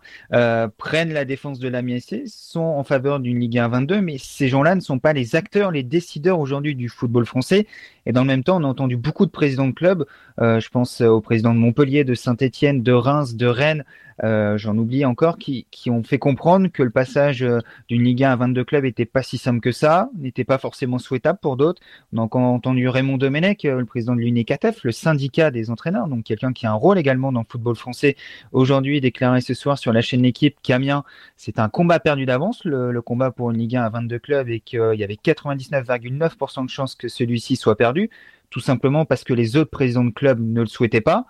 [0.78, 4.50] prennent la défense de la MSC, sont en faveur d'une Ligue 1 22, mais ces
[4.50, 7.66] gens-là ne sont pas les acteurs, les décideurs aujourd'hui du football français.
[8.06, 10.06] Et dans le même temps, on a entendu beaucoup de présidents de clubs,
[10.40, 13.84] je pense au président de Montpellier, de Saint-Etienne, de Reims, de Rennes,
[14.24, 18.32] euh, j'en oublie encore, qui, ont fait comprendre que le passage euh, d'une Ligue 1
[18.32, 21.82] à 22 clubs était pas si simple que ça, n'était pas forcément souhaitable pour d'autres.
[22.14, 26.08] On a encore entendu Raymond Domenech, euh, le président de l'UNECATEF, le syndicat des entraîneurs,
[26.08, 28.16] donc quelqu'un qui a un rôle également dans le football français,
[28.52, 31.04] aujourd'hui déclaré ce soir sur la chaîne L'équipe qu'Amiens,
[31.38, 34.60] c'est un combat perdu d'avance, le, combat pour une Ligue 1 à 22 clubs, et
[34.60, 38.10] qu'il y avait 99,9% de chances que celui-ci soit perdu,
[38.50, 41.26] tout simplement parce que les autres présidents de clubs ne le souhaitaient pas.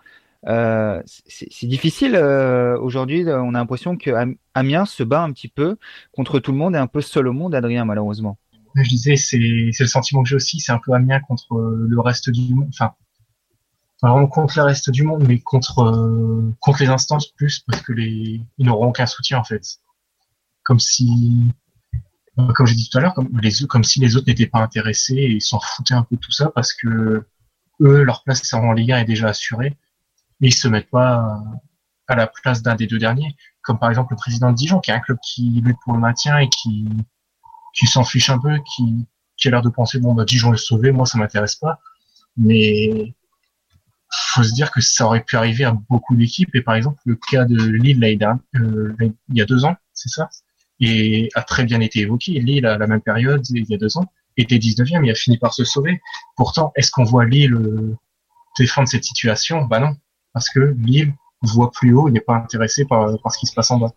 [0.47, 3.25] Euh, c'est difficile euh, aujourd'hui.
[3.27, 4.11] On a l'impression que
[4.53, 5.75] Amiens se bat un petit peu
[6.13, 8.37] contre tout le monde et un peu seul au monde, Adrien, malheureusement.
[8.75, 10.59] Je disais, c'est le sentiment que j'ai aussi.
[10.59, 12.67] C'est un peu Amiens contre euh, le reste du monde.
[12.69, 12.93] Enfin,
[14.29, 18.87] contre le reste du monde, mais contre contre les instances plus parce que les n'auront
[18.87, 19.63] aucun soutien en fait.
[20.63, 21.33] Comme si,
[22.55, 23.15] comme j'ai dit tout à l'heure,
[23.69, 26.49] comme si les autres n'étaient pas intéressés et s'en foutaient un peu de tout ça
[26.53, 27.25] parce que
[27.81, 29.77] eux leur place en Ligue 1 est déjà assurée
[30.39, 31.41] mais ils se mettent pas
[32.07, 34.91] à la place d'un des deux derniers, comme par exemple le président de Dijon, qui
[34.91, 36.87] est un club qui lutte pour le maintien et qui,
[37.73, 40.57] qui s'en fiche un peu, qui, qui a l'air de penser bon bah Dijon est
[40.57, 41.79] sauvé, moi ça m'intéresse pas,
[42.37, 43.15] mais
[44.33, 47.15] faut se dire que ça aurait pu arriver à beaucoup d'équipes et par exemple le
[47.15, 48.03] cas de Lille
[48.55, 50.29] euh, il y a deux ans, c'est ça,
[50.79, 52.39] et a très bien été évoqué.
[52.39, 54.05] Lille à la même période il y a deux ans
[54.37, 56.01] était 19e, il a fini par se sauver.
[56.35, 57.95] Pourtant, est-ce qu'on voit Lille euh,
[58.59, 59.63] défendre cette situation?
[59.63, 59.95] Bah non
[60.35, 63.71] parce que Lille voit plus haut, il n'est pas intéressé par, ce qui se passe
[63.71, 63.93] en bas.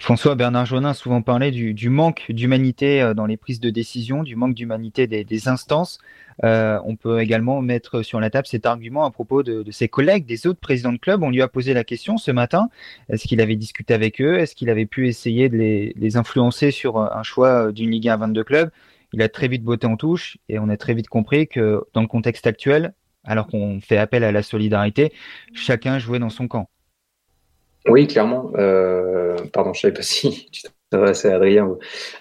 [0.00, 4.22] François Bernard Jonin a souvent parlé du, manque d'humanité euh, dans les prises de décision,
[4.22, 5.98] du manque d'humanité des, instances.
[6.42, 10.24] Euh, on peut également mettre sur la table cet argument à propos de, ses collègues,
[10.24, 11.22] des autres présidents de club.
[11.22, 12.70] On lui a posé la question ce matin
[13.10, 14.38] est-ce qu'il avait discuté avec eux?
[14.38, 18.16] Est-ce qu'il avait pu essayer de les, influencer sur un choix d'une Ligue 1 à
[18.16, 18.70] 22 clubs?
[19.12, 22.00] Il a très vite botté en touche et on a très vite compris que dans
[22.00, 25.12] le contexte actuel, alors qu'on fait appel à la solidarité,
[25.52, 26.70] chacun jouait dans son camp.
[27.88, 28.52] Oui, clairement.
[28.56, 31.76] Euh, pardon, je ne savais pas si tu t'adressais à Adrien.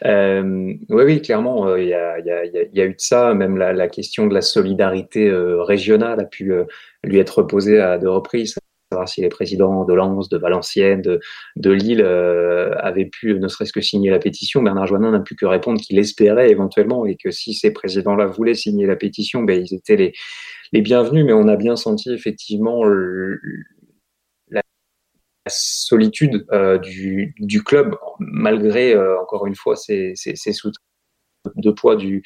[0.05, 3.33] Euh, oui, oui, clairement, euh, il y, a, eu de ça.
[3.33, 6.53] Même la, question de la solidarité régionale a pu
[7.03, 8.55] lui être posée à deux reprises.
[8.91, 11.01] savoir si les présidents de Lens, de Valenciennes,
[11.55, 14.63] de, Lille euh, avaient pu ne serait-ce que signer la pétition.
[14.63, 18.55] Bernard Joannin n'a pu que répondre qu'il espérait éventuellement et que si ces présidents-là voulaient
[18.55, 20.13] signer la pétition, ben, ils étaient les,
[20.71, 21.25] les bienvenus.
[21.25, 23.35] Mais on a bien senti effectivement la
[25.49, 30.35] solitude euh, du, club, malgré, euh, encore une fois, ces, ces,
[31.55, 32.23] de poids du,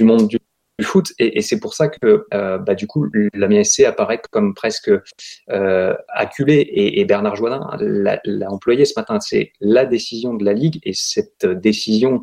[0.00, 0.38] monde du
[0.82, 1.12] foot.
[1.18, 4.90] Et, c'est pour ça que euh, bah, du coup la MSC apparaît comme presque
[5.50, 9.20] euh, acculé et, Bernard Joinin l'a employé ce matin.
[9.20, 10.80] C'est la décision de la ligue.
[10.82, 12.22] Et cette décision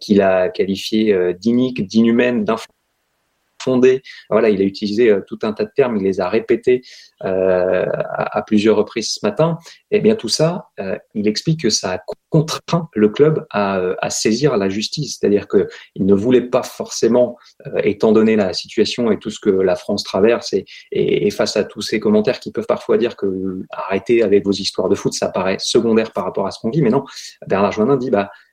[0.00, 2.44] qu'il a qualifiée d'inique d'inhumaine
[4.30, 6.82] voilà il a utilisé euh, tout un tas de termes il les a répétés
[7.24, 9.58] euh, à, plusieurs reprises ce matin
[9.90, 10.68] et eh bien tout ça
[11.14, 11.98] il explique que ça a
[12.36, 15.18] contraint le club à, saisir la justice.
[15.18, 19.50] C'est-à-dire qu'il ne voulait pas forcément, euh, étant donné la situation et tout ce que
[19.50, 20.54] la France traverse,
[20.92, 24.88] et, face à tous ces commentaires qui peuvent parfois dire que arrêtez avec vos histoires
[24.88, 26.82] de foot, ça paraît secondaire par rapport à ce qu'on vit.
[26.82, 27.04] Mais non,
[27.46, 28.45] Bernard Joinin dit bah, euh,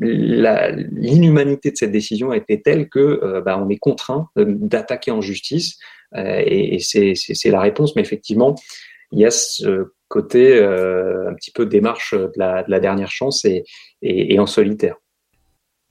[0.00, 5.78] l'inhumanité de cette décision était telle que euh, bah, on est contraint d'attaquer en justice.
[6.16, 7.94] Euh, et, c'est la réponse.
[7.96, 8.54] Mais effectivement,
[9.12, 13.10] il y a ce côté euh, un petit peu démarche de la, de la dernière
[13.10, 13.64] chance et,
[14.02, 14.96] et, en solitaire.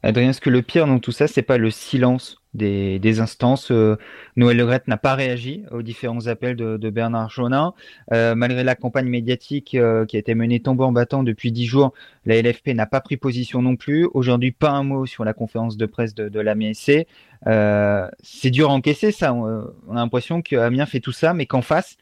[0.01, 2.38] Adrien, est-ce que le pire dans tout ça, c'est pas le silence?
[2.53, 3.97] Des, instances euh,
[4.35, 7.73] Noël Legrette n'a pas réagi aux différents appels de, Bernard Jaunin.
[8.11, 11.65] Euh, malgré la campagne médiatique euh, qui a été menée tambour en battant depuis dix
[11.65, 11.93] jours,
[12.25, 14.07] la LFP n'a pas pris position non plus.
[14.13, 17.07] Aujourd'hui, pas un mot sur la conférence de presse de, de la MSC.
[17.47, 19.33] Euh, c'est dur à encaisser ça.
[19.33, 21.97] On, on a l'impression qu'Amiens fait tout ça, mais qu'en face,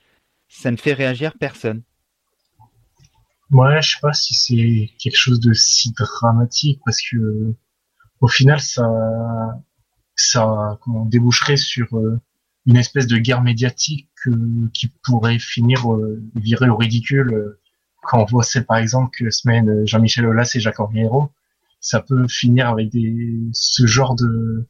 [0.47, 1.81] ça ne fait réagir personne.
[3.51, 7.53] Ouais, je sais pas si c'est quelque chose de si dramatique parce que
[8.19, 8.83] au final, ça,
[10.17, 12.19] ça comment, déboucherait sur euh,
[12.65, 17.58] une espèce de guerre médiatique euh, qui pourrait finir euh, virer au ridicule
[18.01, 21.30] quand on voit c'est par exemple que semaine Jean-Michel Aulas et Jacques Henriero,
[21.80, 24.65] ça peut finir avec des ce genre de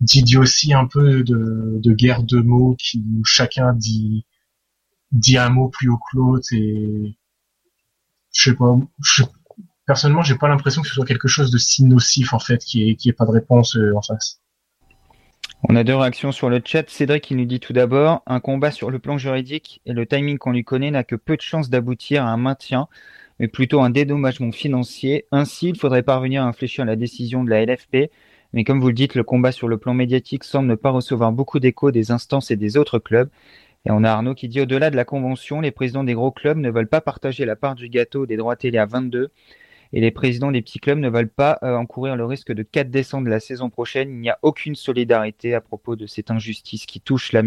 [0.00, 4.24] d'idiotie un peu de, de guerre de mots qui où chacun dit
[5.12, 7.16] dit un mot plus haut que l'autre et
[8.32, 9.24] je sais pas, je,
[9.86, 12.88] personnellement, j'ai pas l'impression que ce soit quelque chose de si nocif en fait, qui
[12.88, 14.40] est qui est pas de réponse en face.
[15.64, 16.88] On a deux réactions sur le chat.
[16.88, 20.38] Cédric qui nous dit tout d'abord un combat sur le plan juridique et le timing
[20.38, 22.86] qu'on lui connaît n'a que peu de chances d'aboutir à un maintien,
[23.40, 25.26] mais plutôt un dédommagement financier.
[25.32, 28.10] Ainsi, il faudrait parvenir à infléchir la décision de la LFP.
[28.52, 31.32] Mais comme vous le dites, le combat sur le plan médiatique semble ne pas recevoir
[31.32, 33.28] beaucoup d'écho des instances et des autres clubs.
[33.84, 36.58] Et on a Arnaud qui dit au-delà de la convention, les présidents des gros clubs
[36.58, 39.32] ne veulent pas partager la part du gâteau des droits télé à 22
[39.92, 42.90] et les présidents des petits clubs ne veulent pas euh, encourir le risque de 4
[42.90, 44.10] décembre de la saison prochaine.
[44.10, 47.42] Il n'y a aucune solidarité à propos de cette injustice qui touche la.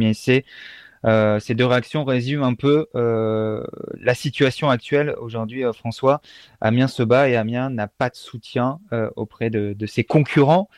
[1.04, 3.63] Euh, ces deux réactions résument un peu euh,
[3.99, 6.21] la situation actuelle aujourd'hui, François.
[6.60, 8.80] Amiens se bat et Amiens n'a pas de soutien
[9.15, 10.69] auprès de, ses concurrents,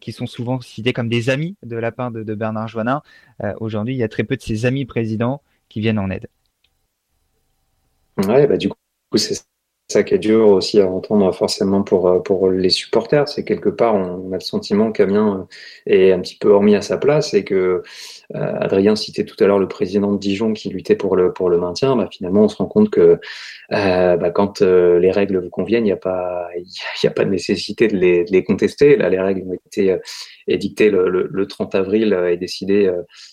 [0.00, 3.02] qui sont souvent cités comme des amis de la part de, de Bernard Joannin.
[3.60, 6.28] aujourd'hui, il y a très peu de ses amis présidents qui viennent en aide.
[8.26, 8.76] Ouais, bah du coup,
[9.16, 9.34] c'est
[9.90, 13.28] ça qui est dur aussi à entendre forcément pour, pour les supporters.
[13.28, 15.46] C'est quelque part, on a le sentiment qu'Amiens
[15.86, 17.82] est un petit peu remis à sa place et que
[18.34, 21.50] euh, Adrien citait tout à l'heure le président de Dijon qui luttait pour le, pour
[21.50, 21.96] le maintien.
[21.96, 23.18] Bah, finalement, on se rend compte que
[23.72, 26.48] euh, bah, quand euh, les règles vous conviennent, il n'y a, pas,
[27.02, 28.96] y a pas de nécessité de les, de les contester.
[28.96, 29.96] Là, les règles ont été
[30.46, 32.90] édictées le, le, le 30 avril et décidées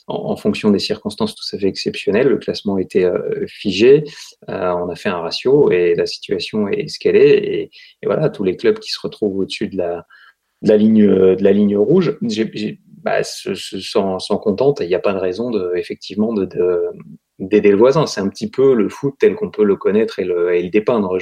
[0.08, 2.28] en, en, fonction des circonstances tout à fait exceptionnelles.
[2.28, 3.10] Le classement était
[3.48, 4.04] figé.
[4.48, 7.38] on a fait un ratio et la situation est ce qu'elle est.
[7.38, 7.72] Et,
[8.06, 12.18] voilà, tous les clubs qui se retrouvent au-dessus de la, ligne de la ligne rouge.
[12.22, 16.50] J'ai bah, se, se contentes et il n'y a pas de raison effectivement de,
[17.40, 18.06] d'aider le voisin.
[18.06, 21.18] C'est un petit peu le foot tel qu'on peut le connaître et le, dépeindre.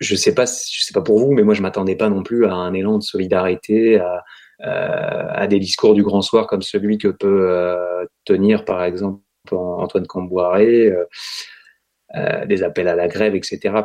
[0.00, 2.46] Je sais pas je sais pas pour vous, mais moi je m'attendais pas non plus
[2.46, 4.24] à un élan de solidarité, à,
[4.62, 9.20] à des discours du grand soir comme celui que peut euh, tenir par exemple
[9.52, 11.04] Antoine Camboiré, euh,
[12.16, 13.82] euh, des appels à la grève, etc.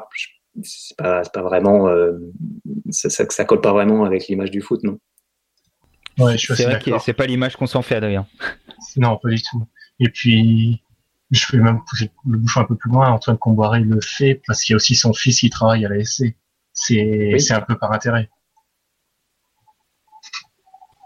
[0.64, 2.14] C'est pas, pas vraiment, euh,
[2.90, 4.98] ça, ça, ça colle pas vraiment avec l'image du foot, non.
[6.18, 8.26] Ouais, je c'est vrai que c'est pas l'image qu'on s'en fait, Adrien.
[8.96, 9.68] Non, pas du tout.
[10.00, 10.82] Et puis,
[11.32, 13.10] je vais même pousser le bouchon un peu plus loin.
[13.10, 16.04] Antoine Comboiré le fait parce qu'il y a aussi son fils qui travaille à la
[16.04, 16.36] SC.
[16.74, 17.52] C'est oui.
[17.52, 18.30] un peu par intérêt.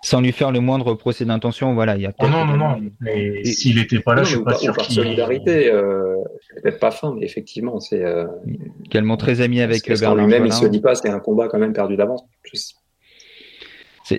[0.01, 2.82] Sans lui faire le moindre procès d'intention, voilà, il y a oh non, non, non,
[3.01, 4.95] mais s'il n'était pas là, non, je suis pas sûr qu'il...
[4.95, 6.15] solidarité, euh,
[6.63, 8.03] peut-être pas fin, mais effectivement, c'est...
[8.03, 8.25] Euh...
[8.86, 11.73] Également très ami avec Bernard lui-même, il se dit pas, c'est un combat quand même
[11.73, 12.23] perdu d'avance.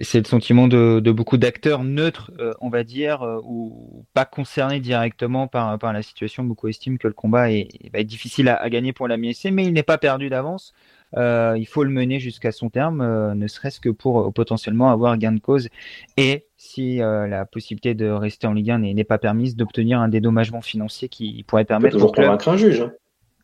[0.00, 4.81] C'est le sentiment de, beaucoup d'acteurs neutres, euh, on va dire, euh, ou pas concernés
[4.81, 6.44] directement par, par la situation.
[6.44, 9.64] Beaucoup estiment que le combat est, va être difficile à, gagner pour la MSC, mais
[9.64, 10.72] il n'est pas perdu d'avance.
[11.16, 15.33] Euh, il faut le mener jusqu'à son terme, ne serait-ce que pour potentiellement avoir gain
[15.33, 15.68] de cause
[16.16, 20.61] et si la possibilité de rester en Ligue 1 n'est pas permise, d'obtenir un dédommagement
[20.61, 21.94] financier qui pourrait permettre.
[21.94, 22.83] toujours convaincre un juge.
[22.83, 22.92] Hein.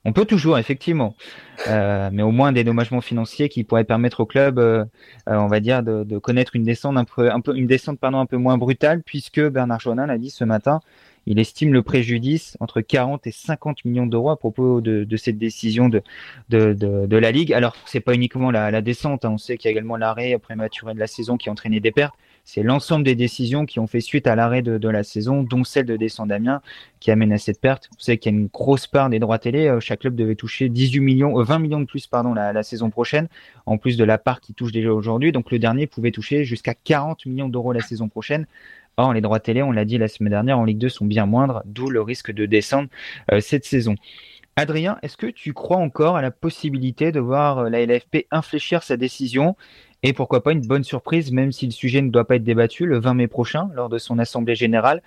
[0.06, 1.16] On peut toujours, effectivement,
[1.66, 4.84] euh, mais au moins des dommagements financiers qui pourraient permettre au club, euh,
[5.28, 10.06] euh, on va dire, de, connaître une descente un peu, moins brutale, puisque Bernard Jonin
[10.06, 10.78] l'a dit ce matin,
[11.26, 15.88] il estime le préjudice entre 40 et 50 millions d'euros à propos de, cette décision
[15.88, 16.04] de,
[16.50, 17.52] la Ligue.
[17.52, 19.30] Alors, c'est pas uniquement la, descente, hein.
[19.32, 21.90] on sait qu'il y a également l'arrêt prématuré de la saison qui a entraîné des
[21.90, 22.14] pertes,
[22.46, 25.84] c'est l'ensemble des décisions qui ont fait suite à l'arrêt de, la saison, dont celle
[25.84, 26.62] de Descend Damien,
[27.00, 27.88] qui amène à cette perte.
[27.90, 29.66] Vous savez qu'il y a une grosse part des droits télé.
[29.66, 32.88] Euh, chaque club devait toucher 18 millions, 20 euh, millions de plus pardon, la, saison
[32.88, 33.26] prochaine,
[33.66, 35.32] en plus de la part qui touche déjà aujourd'hui.
[35.32, 38.46] Donc le dernier pouvait toucher jusqu'à 40 millions d'euros la saison prochaine.
[38.96, 41.26] Or, les droits télé, on l'a dit la semaine dernière, en Ligue 2 sont bien
[41.26, 42.88] moindres, d'où le risque de descendre
[43.32, 43.96] euh, cette saison.
[44.54, 48.96] Adrien, est-ce que tu crois encore à la possibilité de voir la LFP infléchir sa
[48.96, 49.56] décision?
[50.02, 52.86] Et pourquoi pas une bonne surprise, même si le sujet ne doit pas être débattu,
[52.86, 55.02] le 20 mai prochain, lors de son assemblée générale,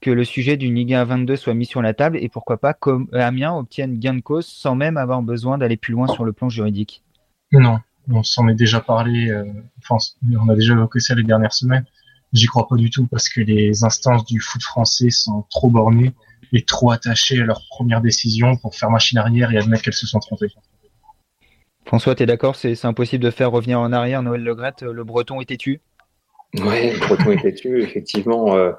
[0.00, 2.74] que le sujet d'une Ligue 1 22 soit mis sur la table et pourquoi pas
[2.74, 6.32] comme Amiens obtienne gain de cause sans même avoir besoin d'aller plus loin sur le
[6.32, 7.02] plan juridique
[7.52, 7.78] Non,
[8.10, 9.44] on s'en est déjà parlé, euh,
[9.78, 9.96] enfin,
[10.38, 11.86] on a déjà évoqué ça les dernières semaines.
[12.32, 16.12] J'y crois pas du tout parce que les instances du foot français sont trop bornées
[16.52, 20.06] et trop attachées à leur première décision pour faire machine arrière et admettre qu'elles se
[20.06, 20.52] sont trompées.
[21.86, 25.04] François, tu es d'accord C'est impossible de faire revenir en arrière Noël Le euh, Le
[25.04, 25.80] breton est têtu?
[26.54, 28.56] Oui, le breton est têtu, effectivement.
[28.56, 28.72] Euh,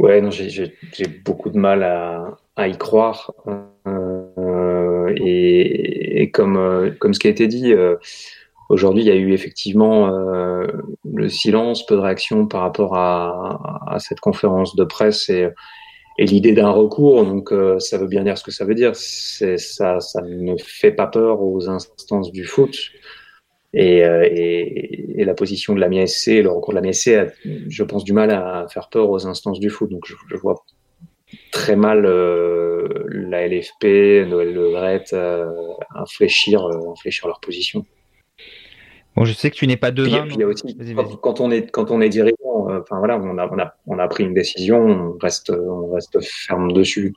[0.00, 3.32] j'ai beaucoup de mal à, y croire.
[3.86, 7.74] Euh, et, comme, comme ce qui a été dit,
[8.68, 14.20] aujourd'hui, il y a eu effectivement le silence, peu de réaction par rapport à, cette
[14.20, 15.30] conférence de presse.
[16.22, 18.94] Et l'idée d'un recours, donc euh, ça veut bien dire ce que ça veut dire.
[18.94, 22.78] Ça, ne fait pas peur aux instances du foot.
[23.74, 24.28] Et, euh,
[25.16, 27.26] la position de la MSC, le recours de la MSC,
[27.68, 29.90] je pense, du mal à faire peur aux instances du foot.
[29.90, 30.62] Donc je, vois
[31.50, 34.76] très mal euh, la LFP, Noël Le
[35.96, 37.84] infléchir, infléchir leur position.
[39.14, 40.26] Bon, je sais que tu n'es pas devin.
[40.26, 40.76] Puis, aussi,
[41.20, 43.98] quand, on est quand on est dirigeant, euh, enfin voilà, on a, on a on
[43.98, 47.12] a pris une décision, on reste on reste ferme dessus.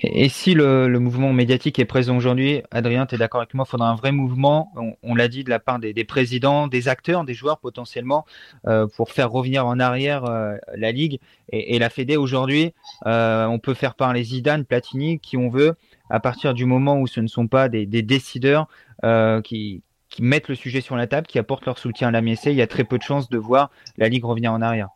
[0.00, 3.64] et, si le, le, mouvement médiatique est présent aujourd'hui, Adrien, tu es d'accord avec moi,
[3.68, 4.72] il faudra un vrai mouvement,
[5.04, 8.24] on, l'a dit, de la part des, des, présidents, des acteurs, des joueurs potentiellement,
[8.66, 11.20] euh, pour faire revenir en arrière euh, la Ligue
[11.52, 12.74] et, et la Fédé aujourd'hui.
[13.04, 15.76] On peut faire parler Zidane, Platini, qui on veut
[16.12, 18.68] à partir du moment où ce ne sont pas des, décideurs
[19.02, 19.82] euh, qui,
[20.18, 22.60] mettent le sujet sur la table, qui apportent leur soutien à la MSC, il y
[22.60, 24.90] a très peu de chances de voir la Ligue revenir en arrière.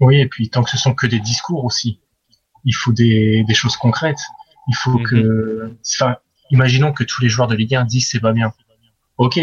[0.00, 2.00] Oui, et puis tant que ce sont que des discours aussi,
[2.64, 4.20] il faut des, choses concrètes.
[4.68, 6.16] Il faut que, mhm.
[6.50, 8.54] imaginons que tous les joueurs de Ligue 1 disent c'est pas bien.
[9.18, 9.38] Ok,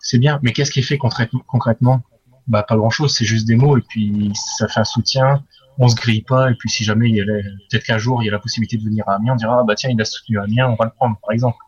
[0.00, 2.02] c'est bien, mais qu'est-ce qui est fait concrètement?
[2.48, 5.44] Bah pas grand chose, c'est juste des mots et puis ça fait un soutien,
[5.78, 8.26] on se grille pas et puis si jamais il y a peut-être qu'un jour il
[8.26, 10.04] y a la possibilité de venir à Amiens, on dira ah bah tiens il a
[10.04, 11.58] soutenu Amiens, on va le prendre par exemple.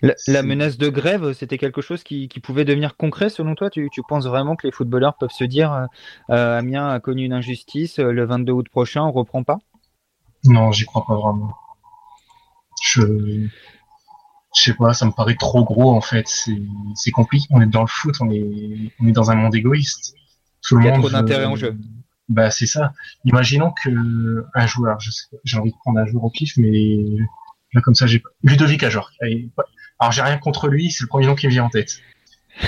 [0.00, 3.68] La, menace de grève, c'était quelque chose qui, pouvait devenir concret selon toi?
[3.68, 5.86] Tu, penses vraiment que les footballeurs peuvent se dire euh,
[6.30, 9.58] euh, Amiens a connu une injustice, euh, le 22 août prochain on reprend pas?
[10.44, 11.52] Non, j'y crois pas vraiment.
[12.80, 13.48] Je
[14.54, 16.26] je sais pas, ça me paraît trop gros en fait.
[16.94, 17.46] C'est compliqué.
[17.50, 20.14] On est dans le foot, on est, on est dans un monde égoïste.
[20.62, 21.76] Tout il y a trop d'intérêt en jeu.
[22.28, 22.92] Bah c'est ça.
[23.24, 24.98] Imaginons que un joueur,
[25.44, 26.98] j'ai envie de prendre un joueur au pif, mais
[27.72, 29.10] là comme ça j'ai Ludovic Ajor.
[29.98, 31.98] Alors j'ai rien contre lui, c'est le premier nom qui me vient en tête.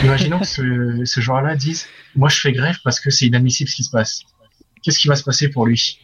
[0.03, 3.77] Imaginons que ce, ce joueur-là dise, moi je fais grève parce que c'est inadmissible ce
[3.77, 4.23] qui se passe.
[4.83, 6.01] Qu'est-ce qui va se passer pour lui?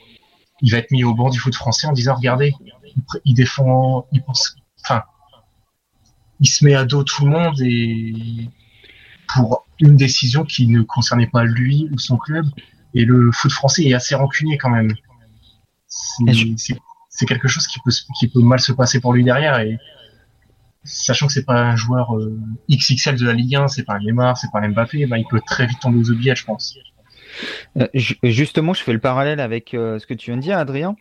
[0.60, 2.52] Il va être mis au banc du foot français en disant, regardez,
[3.24, 5.02] il défend, il pense, enfin,
[6.40, 8.50] il se met à dos tout le monde et
[9.34, 12.46] pour une décision qui ne concernait pas lui ou son club,
[12.96, 14.92] et le foot français est assez rancunier quand même.
[15.86, 19.60] C'est quelque chose qui peut, qui peut mal se passer pour lui derrière.
[19.60, 19.78] Et
[20.82, 22.38] sachant que c'est pas un joueur euh,
[22.70, 25.26] XXL de la Ligue 1, c'est pas un Neymar, c'est pas un Mbappé, ben, il
[25.26, 26.78] peut très vite tomber aux oubliettes, je pense.
[27.76, 27.86] Euh,
[28.22, 30.96] justement, je fais le parallèle avec euh, ce que tu viens de dire, Adrien.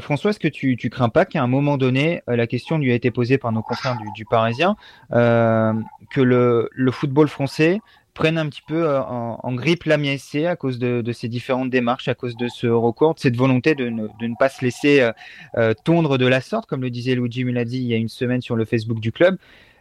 [0.00, 2.94] François, est-ce que tu, tu crains pas qu'à un moment donné, la question lui a
[2.94, 4.76] été posée par nos confrères du, du Parisien,
[5.10, 7.80] que le, le, football français
[8.14, 12.08] prennent un petit peu euh, en, grippe la MSC à cause de, ces différentes démarches,
[12.08, 15.00] à cause de ce recours, de cette volonté de ne, de ne pas se laisser
[15.00, 15.12] euh,
[15.56, 18.42] euh, tondre de la sorte, comme le disait Luigi Mulazzi il y a une semaine
[18.42, 19.36] sur le Facebook du club.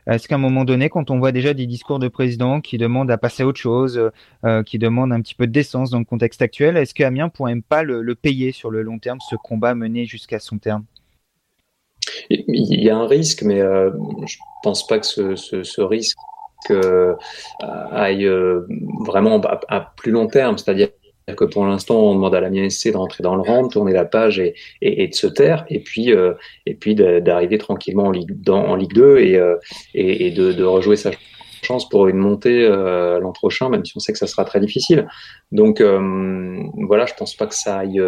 [0.07, 3.11] Est-ce qu'à un moment donné, quand on voit déjà des discours de présidents qui demandent
[3.11, 4.09] à passer à autre chose,
[4.65, 7.61] qui demandent un petit peu de décence dans le contexte actuel, est-ce qu'Amiens pourrait même
[7.61, 10.86] pas le, payer sur le long terme, ce combat mené jusqu'à son terme?
[12.32, 16.17] Il y a un risque, mais je pense pas que ce, risque
[17.91, 18.30] aille
[19.05, 20.57] vraiment à plus long terme.
[20.57, 20.89] C'est-à-dire
[21.36, 23.93] que pour l'instant, on demande à la MSC de rentrer dans le rang, de tourner
[23.93, 24.39] la page
[24.82, 26.34] et, de se taire, et puis, euh,
[26.80, 29.55] puis d'arriver tranquillement en Ligue, dans, en Ligue 2 et, euh,
[29.93, 31.12] et, de, de, rejouer sa
[31.64, 34.59] chance pour une montée euh, l'an prochain, même si on sait que ça sera très
[34.59, 35.07] difficile.
[35.51, 38.01] Donc voilà, je pense pas que ça aille,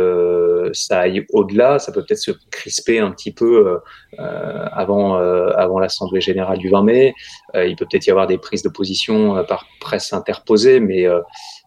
[0.74, 1.80] ça aille au-delà.
[1.80, 3.80] Ça peut peut-être se crisper un petit peu
[4.18, 7.14] avant, avant l'assemblée générale du 20 mai.
[7.56, 11.08] il peut peut-être y avoir des prises de position par presse interposée, mais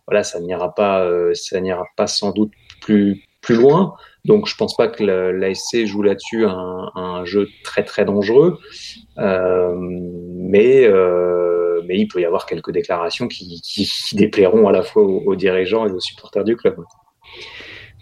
[0.06, 3.94] voilà, ça n'ira pas, euh, ça n'ira pas sans doute plus plus loin.
[4.24, 8.58] Donc, je pense pas que l'ASC joue là-dessus un, un, jeu très très dangereux,
[9.18, 13.62] euh, mais euh, mais il peut y avoir quelques déclarations qui,
[14.12, 16.76] déplairont à la fois aux, dirigeants et aux supporters du club.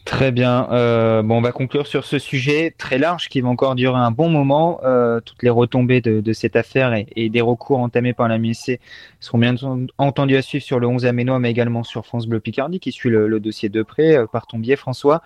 [0.05, 0.69] Très bien.
[0.71, 4.11] Euh, bon, on va conclure sur ce sujet très large qui va encore durer un
[4.11, 4.81] bon moment.
[4.85, 8.81] Euh, toutes les retombées de, cette affaire et, des recours entamés par la MSC
[9.19, 9.55] seront bien
[9.97, 13.09] entendus à suivre sur le 11 Aménois, mais également sur France Bleu Picardie, qui suit
[13.09, 15.23] le, dossier de près euh, par ton biais, François.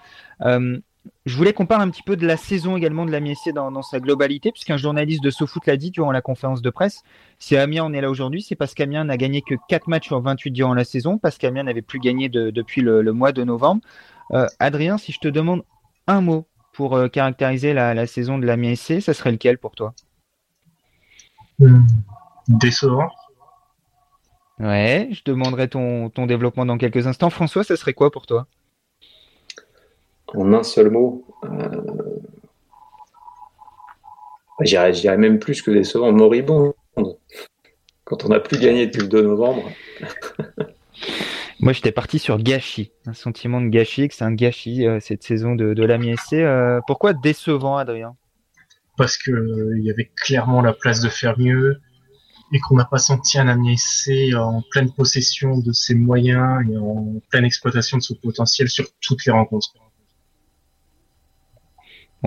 [1.26, 3.70] Je voulais qu'on parle un petit peu de la saison également de la MSC dans,
[3.70, 7.02] dans sa globalité, puisqu'un journaliste de SoFoot l'a dit durant la conférence de presse.
[7.38, 10.20] Si Amiens en est là aujourd'hui, c'est parce qu'Amiens n'a gagné que 4 matchs sur
[10.20, 13.44] 28 durant la saison, parce qu'Amiens n'avait plus gagné de, depuis le, le mois de
[13.44, 13.82] novembre.
[14.32, 15.64] Euh, Adrien, si je te demande
[16.06, 19.94] un mot pour euh, caractériser la, saison de la MSC, ça serait lequel pour toi?
[21.58, 21.86] Hmm.
[22.48, 23.08] Décevant.
[24.58, 27.30] Ouais, je demanderai ton, ton développement dans quelques instants.
[27.30, 28.46] François, ça serait quoi pour toi?
[30.34, 32.18] En un seul mot, euh...
[34.60, 36.74] j'irais même plus que décevant, moribond.
[38.04, 39.70] Quand on n'a plus gagné depuis le 2 novembre.
[41.60, 45.24] Moi, j'étais parti sur gâchis, un sentiment de gâchis, que c'est un gâchis euh, cette
[45.24, 45.98] saison de, de la
[46.32, 48.16] euh, pourquoi décevant, Adrien?
[48.96, 51.80] Parce que euh, il y avait clairement la place de faire mieux
[52.52, 53.74] et qu'on n'a pas senti un Amiens
[54.36, 59.26] en pleine possession de ses moyens et en pleine exploitation de son potentiel sur toutes
[59.26, 59.74] les rencontres.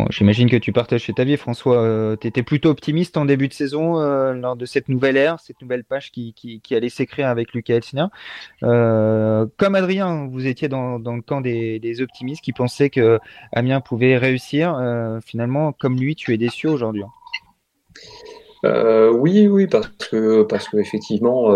[0.10, 1.78] J'imagine que tu partages cet avis, François.
[1.78, 5.39] Euh, tu étais plutôt optimiste en début de saison euh, lors de cette nouvelle ère,
[5.42, 8.06] cette nouvelle page qui, allait s'écrire avec Lucas Elsner.
[8.64, 13.20] Euh, comme Adrien, vous étiez dans, le camp des, optimistes qui pensaient que
[13.52, 14.76] Amiens pouvait réussir.
[14.76, 17.04] Euh, finalement, comme lui, tu es déçu aujourd'hui.
[18.64, 21.50] oui, oui, parce que parce que effectivement,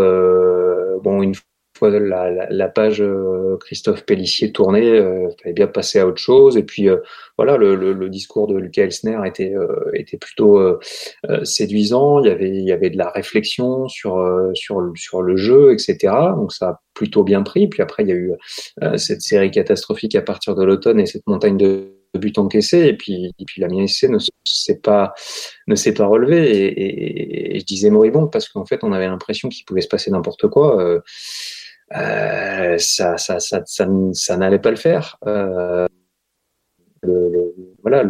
[1.01, 1.35] bon, une
[1.77, 6.57] fois la, la, page euh, Christophe Pellissier tournée, euh, fallait bien passer à autre chose.
[6.57, 6.97] Et puis euh,
[7.37, 10.79] voilà, le, le, le, discours de Lucas Elsner était euh, était plutôt euh,
[11.43, 12.21] séduisant.
[12.21, 14.17] Il y avait il y avait de la réflexion sur
[14.53, 16.13] sur sur le jeu, etc.
[16.35, 17.67] Donc ça a plutôt bien pris.
[17.67, 18.31] Puis après il y a eu
[18.97, 22.85] cette série catastrophique à partir de l'automne et cette montagne de buts encaissés.
[22.85, 25.13] Et puis et puis la MSC ne s'est pas
[25.67, 26.49] ne s'est pas relevé.
[26.51, 29.87] Et, et, et, je disais moribond parce qu'en fait on avait l'impression qu'il pouvait se
[29.87, 30.81] passer n'importe quoi.
[30.81, 31.01] Euh,
[31.91, 35.17] ça, ça, ça, ça, ça n'allait pas le faire.
[35.27, 35.87] Euh,
[37.03, 38.03] le, voilà,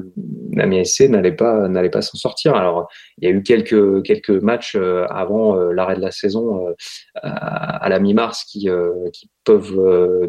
[0.54, 2.56] la MSC n'allait pas, n'allait pas s'en sortir.
[2.56, 6.74] Alors, il y a eu quelques, quelques matchs euh, avant euh, l'arrêt de la saison
[7.16, 8.70] à, la mi-mars qui,
[9.14, 9.76] qui peuvent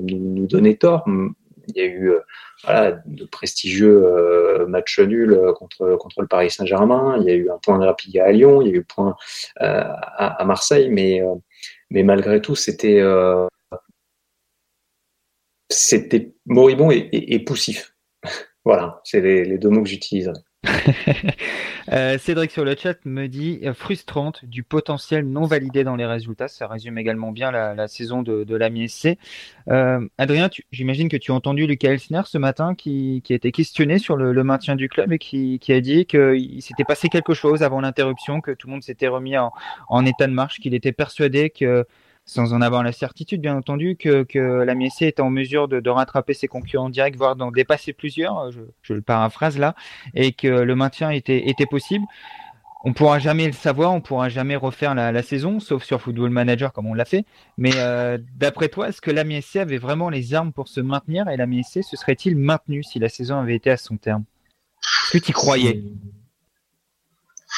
[0.01, 1.05] nous, donner tort.
[1.68, 2.12] Il y a eu
[2.64, 7.16] voilà, de prestigieux matchs nuls contre, contre le Paris Saint-Germain.
[7.20, 8.62] Il y a eu un point de rapide à Lyon.
[8.62, 9.16] Il y a eu un point
[9.57, 11.22] à, Marseille, mais
[11.91, 13.47] mais malgré tout, c'était euh,
[16.47, 17.95] moribond et, poussif.
[18.64, 20.32] voilà, c'est les, deux mots que j'utilise.
[21.92, 26.06] euh, Cédric sur le chat me dit euh, frustrante du potentiel non validé dans les
[26.06, 26.48] résultats.
[26.48, 29.18] Ça résume également bien la, saison de, de la MSC.
[29.68, 33.98] Euh, Adrien, j'imagine que tu as entendu Lucas Elsner ce matin qui, a été questionné
[33.98, 37.80] sur le, maintien du club et qui, a dit qu'il s'était passé quelque chose avant
[37.80, 41.86] l'interruption, que tout le monde s'était remis en état de marche, qu'il était persuadé que
[42.27, 45.89] sans en avoir la certitude, bien entendu, que, que la MSC était en mesure de,
[45.89, 49.74] rattraper ses concurrents directs, voire d'en dépasser plusieurs, je, le paraphrase là,
[50.14, 52.05] et que le maintien était, était possible.
[52.85, 56.72] On pourra jamais le savoir, on pourra jamais refaire la, saison, sauf sur Football Manager
[56.72, 57.24] comme on l'a fait.
[57.59, 61.29] Mais euh, d'après toi, est-ce que la MSC avait vraiment les armes pour se maintenir
[61.29, 64.24] et la MSC se serait-il maintenu si la saison avait été à son terme?
[64.83, 65.83] Est-ce que tu croyais?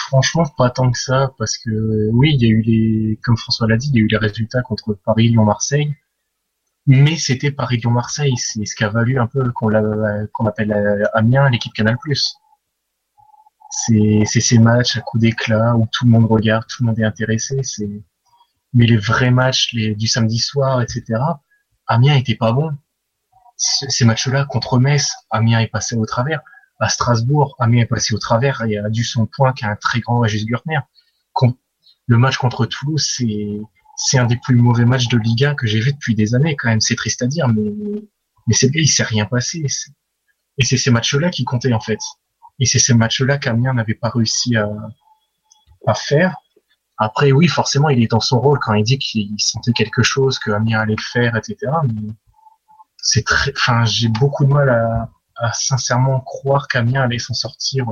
[0.06, 3.66] Franchement, pas tant que ça, parce que oui, il y a eu les, comme François
[3.66, 5.94] l'a dit, il y a eu les résultats contre Paris, Lyon, Marseille.
[6.86, 8.36] Mais c'était Paris, Lyon, Marseille.
[8.36, 11.98] C'est ce qui a valu un peu qu'on appelle Amiens l'équipe Canal+.
[13.70, 17.04] c'est ces matchs à coups d'éclat où tout le monde regarde, tout le monde est
[17.04, 17.60] intéressé.
[18.72, 21.20] Mais les vrais matchs les, du samedi soir, etc.
[21.86, 22.70] Amiens était pas bon.
[23.56, 26.40] Ces matchs-là contre Metz, Amiens est passé au travers.
[26.80, 30.20] À Strasbourg, Amiens est passé au travers et a dû son point qu'un très grand
[30.20, 30.78] Régis Gurtner.
[32.06, 33.60] Le match contre Toulouse, c'est
[33.96, 36.68] c'est un des plus mauvais matchs de Liga que j'ai vu depuis des années quand
[36.68, 36.80] même.
[36.80, 37.70] C'est triste à dire, mais
[38.46, 39.66] mais c'est il s'est rien passé.
[40.56, 42.00] Et c'est ces matchs-là qui comptaient en fait.
[42.58, 44.70] Et c'est ces matchs-là qu'Amiens n'avait pas réussi à,
[45.86, 46.36] à faire.
[46.96, 50.38] Après, oui, forcément, il est dans son rôle quand il dit qu'il sentait quelque chose,
[50.38, 51.72] que allait le faire, etc.
[51.84, 52.12] Mais
[52.96, 55.08] c'est très, enfin, j'ai beaucoup de mal à,
[55.38, 57.86] à sincèrement croire qu'Amiens allait s'en sortir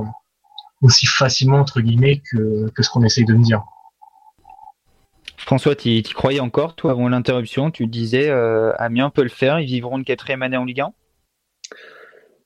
[0.81, 3.63] aussi facilement entre guillemets que, que ce qu'on essaye de me dire.
[5.37, 7.71] François, tu y croyais encore, toi, avant l'interruption?
[7.71, 10.91] Tu disais euh, Amiens peut le faire, ils vivront une quatrième année en Ligue 1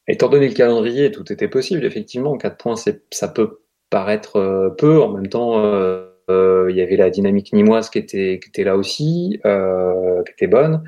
[0.07, 2.37] Étant donné le calendrier, tout était possible, effectivement.
[2.37, 5.01] 4 points, ça peut paraître euh, peu.
[5.01, 8.77] En même temps, euh, il y avait la dynamique nimoise qui était, qui était là
[8.77, 10.83] aussi, qui était bonne.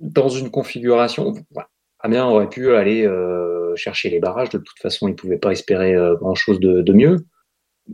[0.00, 1.34] Dans une configuration,
[2.00, 3.08] Amiens aurait pu aller
[3.76, 4.50] chercher les barrages.
[4.50, 7.24] De toute façon, il ne pouvait pas espérer grand-chose de, mieux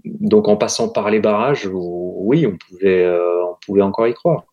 [0.04, 4.44] donc en passant par les barrages, oui, on pouvait, euh, on pouvait encore y croire.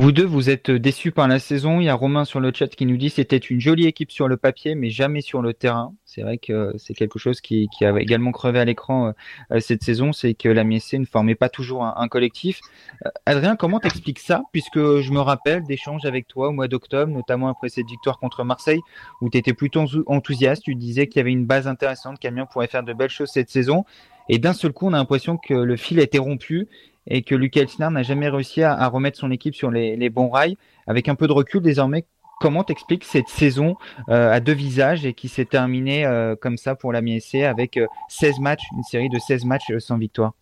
[0.00, 1.80] Vous deux, vous êtes déçus par la saison.
[1.80, 4.28] Il y a Romain sur le chat qui nous dit c'était une jolie équipe sur
[4.28, 5.92] le papier, mais jamais sur le terrain.
[6.04, 9.12] C'est vrai que c'est quelque chose qui, qui a également crevé à l'écran
[9.50, 12.60] euh, cette saison, c'est que la MSC ne formait pas toujours un, collectif.
[13.04, 14.44] Euh, Adrien, comment t'expliques ça?
[14.52, 18.44] Puisque je me rappelle d'échanges avec toi au mois d'octobre, notamment après cette victoire contre
[18.44, 18.80] Marseille,
[19.20, 20.62] où tu étais plutôt enthousiaste.
[20.62, 23.50] Tu disais qu'il y avait une base intéressante, qu'Amiens pourrait faire de belles choses cette
[23.50, 23.84] saison.
[24.28, 26.68] Et d'un seul coup, on a l'impression que le fil a été rompu
[27.08, 30.56] et que Lucas Elsner n'a jamais réussi à, remettre son équipe sur les, bons rails.
[30.86, 32.06] Avec un peu de recul désormais,
[32.40, 33.76] comment t'expliques cette saison
[34.08, 37.78] euh, à deux visages et qui s'est terminée euh, comme ça pour la MSC avec
[38.08, 40.32] 16 euh, matchs, une série de 16 matchs sans victoire?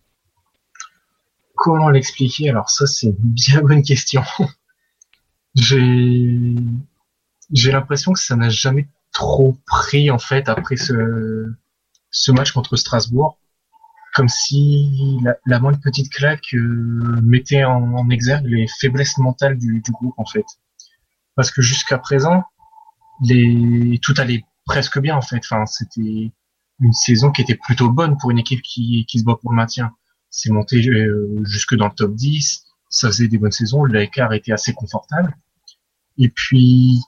[1.55, 2.49] Comment l'expliquer?
[2.49, 4.21] Alors ça c'est une bien bonne question.
[5.55, 6.53] J'ai
[7.71, 13.39] l'impression que ça n'a jamais trop pris en fait après ce match contre Strasbourg
[14.17, 20.15] comme si la, moindre petite claque euh, mettait en, exergue les faiblesses mentales du, groupe
[20.17, 20.45] en fait.
[21.35, 22.43] Parce que jusqu'à présent,
[23.21, 25.37] tout allait presque bien en fait.
[25.37, 26.31] Enfin, c'était
[26.79, 29.55] une saison qui était plutôt bonne pour une équipe qui, qui se bat pour le
[29.55, 29.91] maintien.
[30.31, 34.51] C'est monté euh, jusque dans le top 10, ça faisait des bonnes saisons, l'écart était
[34.51, 35.37] assez confortable.
[36.17, 37.03] Et puis,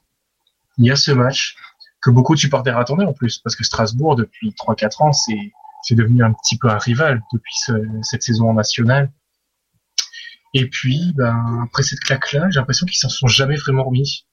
[0.78, 1.55] il y a ce match
[2.03, 5.51] que beaucoup de supporters attendaient en plus, parce que Strasbourg, depuis 3-4 ans, c'est
[5.84, 7.56] c'est devenu un petit peu un rival depuis
[8.02, 9.12] cette saison en nationale.
[10.54, 14.26] Et puis, ben, après cette claque-là, j'ai l'impression qu'ils s'en sont jamais vraiment remis.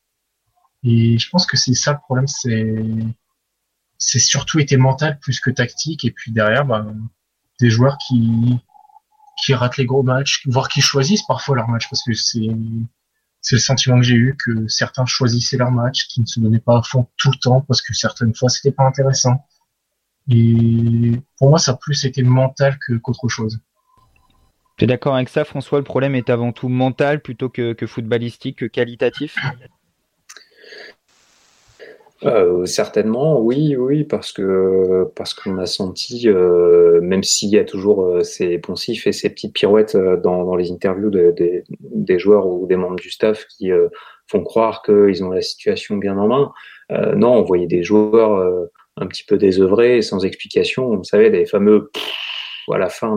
[0.83, 2.75] Et je pense que c'est ça le problème, c'est
[3.99, 6.05] c'est surtout été mental plus que tactique.
[6.05, 6.97] Et puis derrière, ben,
[7.61, 8.59] des joueurs qui
[9.45, 12.49] qui ratent les gros matchs, voire qui choisissent parfois leurs matchs, parce que c'est
[13.43, 16.59] c'est le sentiment que j'ai eu que certains choisissaient leurs matchs, qui ne se donnaient
[16.61, 19.47] pas à fond tout le temps, parce que certaines fois c'était pas intéressant.
[20.31, 23.61] Et pour moi, ça a plus été mental qu'autre chose.
[24.77, 25.79] Tu es d'accord avec ça, François?
[25.79, 29.37] Le problème est avant tout mental plutôt que, footballistique, que qualitatif?
[32.25, 37.65] Euh, certainement, oui, oui, parce que parce qu'on a senti, euh, même s'il y a
[37.65, 42.77] toujours euh, ces poncifs et ces petites pirouettes dans, les interviews des joueurs ou des
[42.77, 43.71] membres du staff qui
[44.27, 46.53] font croire qu'ils ont la situation bien en main.
[47.15, 50.97] non, on voyait des joueurs un petit peu désœuvré, sans explication.
[50.97, 51.91] Vous savez, les fameux
[52.75, 53.15] à la fin,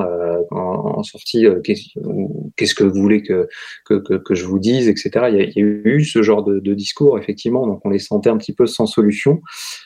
[0.52, 3.48] en, sortie, euh, qu'est-ce que vous voulez que,
[3.86, 5.28] que, que, je vous dise, etc.
[5.30, 8.54] Il y, a, eu ce genre de, discours, effectivement, donc on les sentait un petit
[8.54, 9.42] peu sans solution,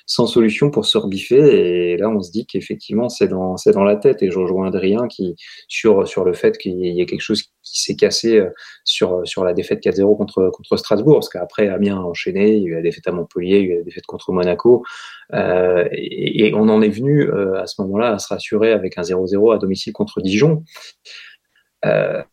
[0.06, 3.96] sans solution pour se rebiffer, et là on se dit qu'effectivement c'est dans, dans la
[3.96, 5.36] tête, et je rejoins Adrien qui,
[5.68, 8.50] sur, sur le fait qu'il y a quelque chose qui s'est cassé euh,
[8.84, 12.66] sur, sur la défaite 4-0 contre, contre Strasbourg, parce qu'après Amiens a enchaîné, il y
[12.66, 14.84] a eu la défaite à Montpellier, il y a eu la défaite contre Monaco,
[15.34, 19.02] euh, et, on en est venu euh, à ce moment-là à se rassurer avec un
[19.02, 20.64] 0-0 à domicile contre Dijon.
[21.86, 22.24] Euh,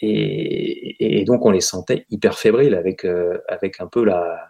[0.00, 4.48] et, et, donc on les sentait hyper fébriles avec, euh, avec un peu la,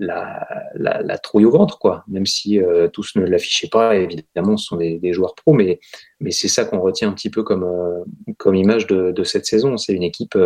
[0.00, 2.04] la, trouille au ventre, quoi.
[2.08, 5.80] Même si euh, tous ne l'affichaient pas, évidemment, ce sont des, joueurs pros, mais,
[6.20, 7.66] mais c'est ça qu'on retient un petit peu comme,
[8.38, 9.76] comme image de, cette saison.
[9.76, 10.38] C'est une équipe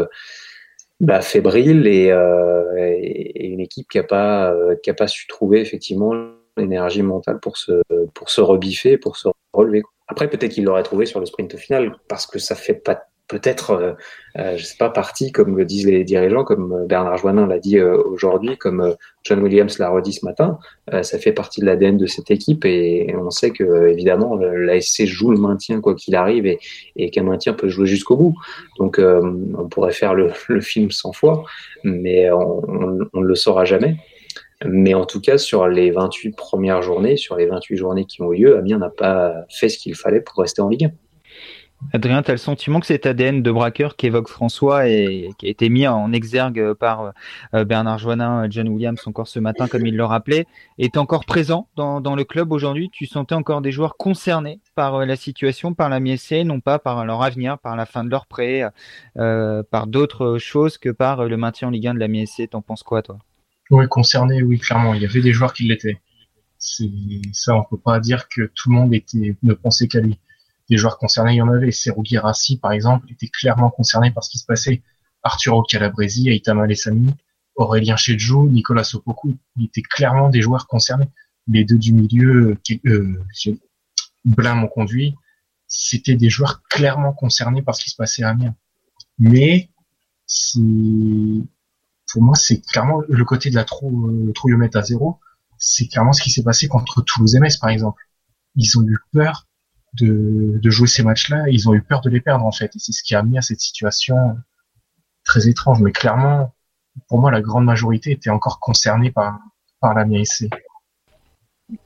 [1.00, 6.12] bah, fébrile et, une équipe qui n'a pas, a pas su trouver effectivement
[6.56, 7.82] l'énergie mentale pour se,
[8.14, 9.82] pour se rebiffer, pour se relever.
[10.06, 13.70] Après, peut-être qu'il l'aurait trouvé sur le sprint final, parce que ça fait pas peut-être,
[13.70, 13.92] euh,
[14.38, 17.58] euh, je sais pas, parti, comme le disent les dirigeants, comme euh, Bernard Joannin l'a
[17.58, 20.58] dit aujourd'hui, comme John Williams l'a redit ce matin,
[21.02, 25.30] ça fait partie de l'ADN de cette équipe et, on sait que évidemment l'ASC joue
[25.30, 26.58] le maintien quoi qu'il arrive et,
[26.96, 28.34] et qu'un maintien peut jouer jusqu'au bout.
[28.78, 31.44] Donc on pourrait faire le, le, film 100 fois,
[31.84, 32.60] mais on,
[33.14, 33.96] on, ne le saura jamais.
[34.66, 38.32] Mais en tout cas, sur les 28 premières journées, sur les 28 journées qui ont
[38.32, 40.90] eu lieu, Amiens n'a pas fait ce qu'il fallait pour rester en Ligue 1.
[41.92, 45.48] Adrien, tu as le sentiment que cet ADN de braqueur qu'évoque François et qui a
[45.50, 47.12] été mis en exergue par
[47.54, 50.46] euh, Bernard Joannin, John Williams encore ce matin, comme il le rappelait,
[50.78, 52.90] est encore présent dans, le club aujourd'hui?
[52.90, 56.78] Tu sentais encore des joueurs concernés par euh, la situation, par la MSC, non pas
[56.78, 58.64] par leur avenir, par la fin de leur prêt,
[59.16, 62.62] euh, par d'autres choses que par le maintien en Ligue 1 de la MSC T'en
[62.62, 63.18] penses quoi, toi?
[63.70, 64.94] Oui, concernés, oui, clairement.
[64.94, 66.00] Il y avait des joueurs qui l'étaient.
[66.58, 70.18] Ça, on peut pas dire que tout le monde était, ne pensait qu'à lui
[70.70, 71.70] des joueurs concernés, il y en avait.
[71.72, 72.02] Serou
[72.60, 74.82] par exemple, était clairement concerné par ce qui se passait.
[75.22, 77.14] Arturo Calabresi, Aitama Lessami,
[77.56, 81.08] Aurélien Chedjou, Nicolas Sopoku, ils étaient clairement des joueurs concernés.
[81.48, 83.22] Les deux du milieu, euh,
[84.24, 85.14] Blin m'ont conduit,
[85.66, 88.54] c'était des joueurs clairement concernés par ce qui se passait à Amiens.
[89.18, 89.70] Mais
[92.12, 95.18] pour moi, c'est clairement le côté de la trou, euh, trouillomètre à zéro.
[95.58, 98.02] C'est clairement ce qui s'est passé contre Toulouse MS, par exemple.
[98.56, 99.46] Ils ont eu peur
[99.94, 102.74] de, de jouer ces matchs-là, ils ont eu peur de les perdre en fait.
[102.74, 104.36] Et c'est ce qui a amené à cette situation
[105.24, 105.80] très étrange.
[105.80, 106.54] Mais clairement,
[107.08, 109.38] pour moi, la grande majorité était encore concernée par,
[109.80, 110.50] par la MIAC.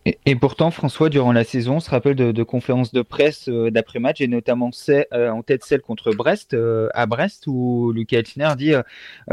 [0.05, 4.21] Et, pourtant, François, durant la saison, on se rappelle de, conférences de presse euh, d'après-match,
[4.21, 8.73] et notamment euh, en tête celle contre Brest, euh, à Brest, où Lucas Elsner dit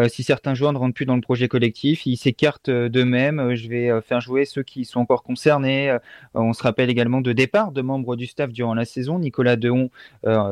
[0.08, 4.02] si certains joueurs ne rentrent plus dans le projet collectif, ils s'écartent d'eux-mêmes, je vais
[4.02, 5.98] faire jouer ceux qui sont encore concernés.
[6.36, 9.90] on se rappelle également de départ de membres du staff durant la saison, Nicolas Dehon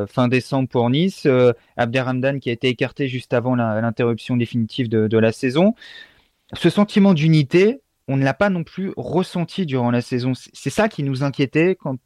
[0.07, 1.27] fin décembre pour Nice,
[1.77, 5.75] Abderhamdan qui a été écarté juste avant l'interruption définitive de la saison.
[6.53, 10.33] Ce sentiment d'unité, on ne l'a pas non plus ressenti durant la saison.
[10.35, 11.97] C'est ça qui nous inquiétait quand,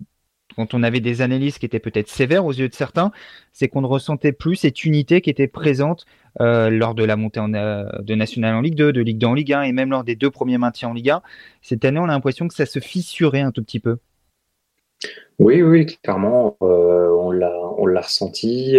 [0.74, 3.12] on avait des analyses qui étaient peut-être sévères aux yeux de certains,
[3.52, 6.06] c'est qu'on ne ressentait plus cette unité qui était présente
[6.42, 9.34] euh, lors de la montée euh, de National en Ligue 2, de Ligue 2 en
[9.34, 11.22] Ligue 1 et même lors des deux premiers maintiens en Ligue 1.
[11.62, 13.98] Cette année, on a l'impression que ça se fissurait un tout petit peu.
[15.38, 17.32] Oui, oui, clairement, euh, on
[17.86, 18.78] l'a ressenti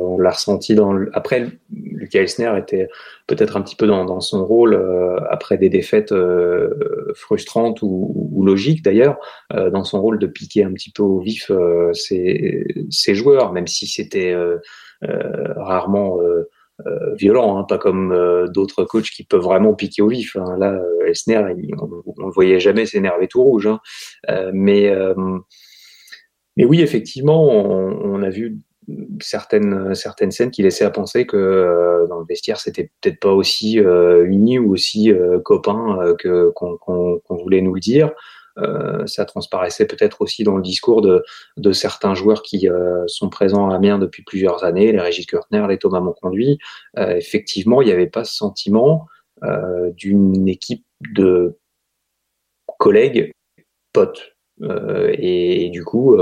[0.00, 2.88] on l'a ressenti dans après Lucas Elsner était
[3.26, 8.82] peut-être un petit peu dans, son rôle euh, après des défaites euh, frustrantes ou, logiques
[8.82, 9.18] d'ailleurs
[9.52, 11.50] euh, dans son rôle de piquer un petit peu au vif
[11.92, 14.34] ses, joueurs même si c'était
[15.56, 16.18] rarement
[17.14, 20.56] violent hein, pas comme d'autres coachs qui peuvent vraiment piquer au vif hein.
[20.58, 21.38] là Elsner
[21.78, 23.80] on, ne le voyait jamais s'énerver tout rouge hein.
[24.54, 24.90] mais
[26.56, 28.58] mais oui effectivement on a vu
[29.20, 33.32] certaines, certaines scènes qui laissaient à penser que euh, dans le vestiaire, c'était peut-être pas
[33.32, 38.12] aussi euh, uni ou aussi euh, copain que qu'on voulait nous le dire.
[39.06, 41.24] ça transparaissait peut-être aussi dans le discours de,
[41.56, 42.68] de certains joueurs qui
[43.06, 46.58] sont présents à Amiens depuis plusieurs années, les Régis Kurtner, les Thomas Monconduit.
[46.96, 49.06] effectivement, il n'y avait pas ce sentiment
[49.96, 50.84] d'une équipe
[51.14, 51.56] de
[52.78, 53.32] collègues,
[53.92, 54.36] potes.
[54.62, 56.18] Et, et, du coup,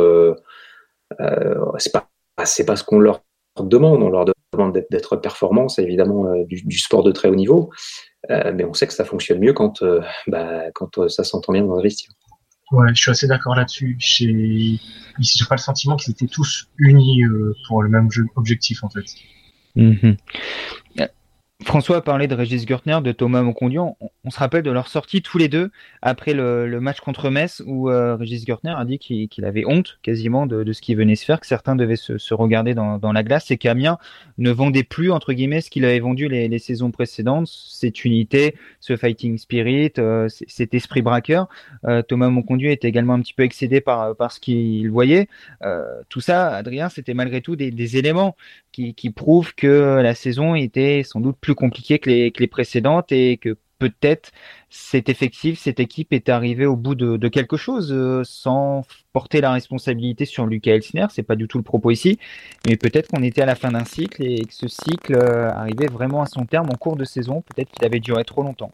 [1.79, 2.09] c'est pas
[2.39, 3.23] ah, c'est pas ce qu'on leur
[3.59, 4.03] demande.
[4.03, 7.71] On leur demande d'être performants, c'est évidemment euh, du, sport de très haut niveau,
[8.31, 11.65] euh, mais on sait que ça fonctionne mieux quand, euh, bah, quand ça s'entend bien
[11.65, 12.13] dans le vestiaire.
[12.71, 13.97] Ouais, je suis assez d'accord là-dessus.
[13.99, 14.79] J'ai,
[15.19, 17.23] j'ai pas le sentiment qu'ils étaient tous unis
[17.67, 19.07] pour le même objectif en fait.
[19.77, 20.17] Mm-hmm.
[21.65, 23.97] François a parlé de Régis Gürtner, de Thomas Moncondion.
[24.23, 25.71] On, se rappelle de leur sortie tous les deux
[26.03, 30.47] après le, match contre Metz où euh, Régis Gürtner a dit qu'il avait honte quasiment
[30.47, 33.57] de, ce qui venait se faire, que certains devaient se, regarder dans, la glace et
[33.57, 33.99] qu'Amiens
[34.37, 38.97] ne vendait plus entre guillemets ce qu'il avait vendu les, saisons précédentes, cette unité, ce
[38.97, 41.49] fighting spirit, euh, cet esprit braqueur.
[41.87, 45.29] Euh, Thomas Moncondion était également un petit peu excédé par, ce qu'il voyait.
[46.09, 48.37] tout ça, Adrien, c'était malgré tout des, éléments
[48.71, 53.13] qui prouvent que la saison était sans doute plus compliquée que les, que les précédentes
[53.13, 54.33] et que peut-être
[54.71, 59.41] cet effectif, cette équipe est arrivée au bout de, de quelque chose euh, sans porter
[59.41, 62.19] la responsabilité sur Lucas Elsner, c'est pas du tout le propos ici,
[62.67, 65.87] mais peut-être qu'on était à la fin d'un cycle et que ce cycle euh, arrivait
[65.87, 68.73] vraiment à son terme en cours de saison, peut-être qu'il avait duré trop longtemps.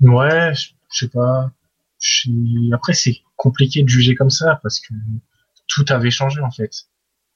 [0.00, 1.50] Ouais, je sais pas.
[2.72, 4.92] Après, c'est compliqué de juger comme ça parce que
[5.68, 6.70] tout avait changé en fait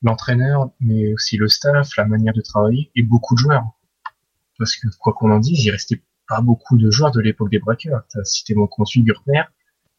[0.03, 3.65] l'entraîneur, mais aussi le staff, la manière de travailler et beaucoup de joueurs.
[4.59, 7.59] Parce que quoi qu'on en dise, il restait pas beaucoup de joueurs de l'époque des
[7.59, 8.03] braqueurs.
[8.13, 9.43] T'as cité mon consul Gurtner,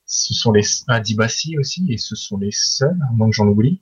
[0.05, 3.81] ce sont les Adibassi aussi, et ce sont les seuls, à moins que j'en oublie.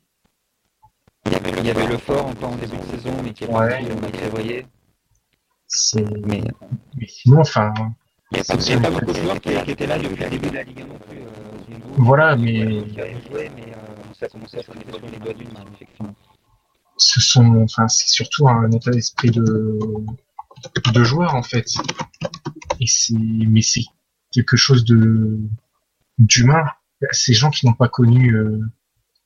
[1.26, 3.84] Il y avait le fort encore en début de saison, mais qui est Ouais.
[3.84, 4.66] de février.
[5.68, 6.42] C'est, Mais
[6.98, 7.72] mais sinon, enfin,
[8.32, 10.00] il n'y a, pas- il y a pas beaucoup de joueurs qui, qui étaient là
[10.00, 11.18] depuis le début de la Ligue 1 non plus.
[11.18, 12.62] Euh, Voilà, mais-
[12.98, 13.89] avait joué, mais euh,
[14.24, 16.16] à se connaître sur les doigts d'une main, effectivement.
[16.98, 19.80] ce sont, enfin, c'est surtout un état d'esprit de,
[20.94, 21.66] de joueur, en fait.
[22.80, 23.86] Et c'est, mais c'est
[24.32, 25.40] quelque chose de,
[26.18, 26.66] d'humain.
[27.12, 28.60] Ces gens qui n'ont pas connu euh,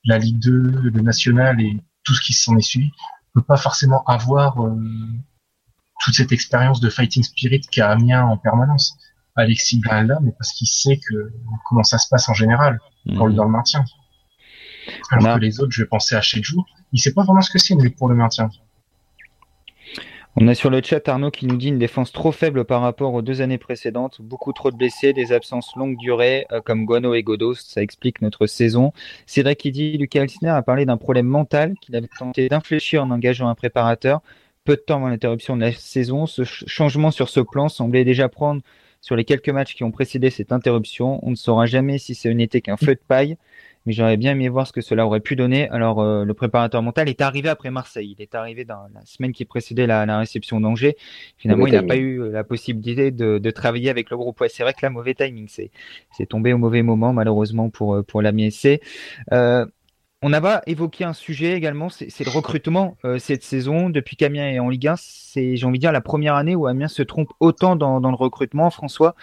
[0.06, 3.58] la Ligue 2, le National et tout ce qui s'en est suivi, ne peuvent pas
[3.58, 4.76] forcément avoir euh,
[6.02, 8.98] toute cette expérience de fighting spirit qu'a Amiens en permanence.
[9.36, 11.34] Alexis là, mais parce qu'il sait que
[11.68, 12.80] comment ça se passe en général
[13.16, 13.84] pour le, dans le maintien.
[15.12, 17.50] Alors a- que les autres, je vais penser à Chedjou, il sait pas vraiment ce
[17.52, 18.50] que c'est une lutte pour le maintien.
[20.36, 23.14] On a sur le chat Arnaud qui nous dit une défense trop faible par rapport
[23.14, 27.14] aux deux années précédentes, beaucoup trop de blessés, des absences longue durée euh, comme Guano
[27.14, 28.94] et Godos, ça explique notre saison.
[29.28, 33.12] Cédric qui dit Lucas Elsner a parlé d'un problème mental qu'il avait tenté d'infléchir en
[33.12, 34.22] engageant un préparateur.
[34.64, 38.06] Peu de temps avant l'interruption de la saison, ce ch- changement sur ce plan semblait
[38.06, 38.62] déjà prendre
[39.02, 41.20] sur les quelques matchs qui ont précédé cette interruption.
[41.24, 43.38] On ne saura jamais si ce n'était qu'un feu de paille,
[43.86, 45.70] mais j'aurais bien aimé voir ce que cela aurait pu donner.
[45.70, 48.16] Alors, euh, le préparateur mental est arrivé après Marseille.
[48.18, 50.96] Il est arrivé dans la semaine qui précédait la, la réception d'Angers.
[51.38, 54.40] Finalement, il n'a pas eu la possibilité de, de travailler avec le groupe.
[54.42, 55.72] Ouais, c'est vrai que là, mauvais timing, c'est
[56.12, 58.82] c'est tombé au mauvais moment, malheureusement, pour, euh, pour l'Amiens SC.
[59.32, 59.66] Euh,
[60.24, 63.90] on a évoqué un sujet également, c'est le recrutement euh, cette saison.
[63.90, 66.66] Depuis qu'Amiens est en Ligue 1, c'est, j'ai envie de dire, la première année où
[66.66, 68.70] Amiens se trompe autant dans, le recrutement.
[68.70, 69.16] François,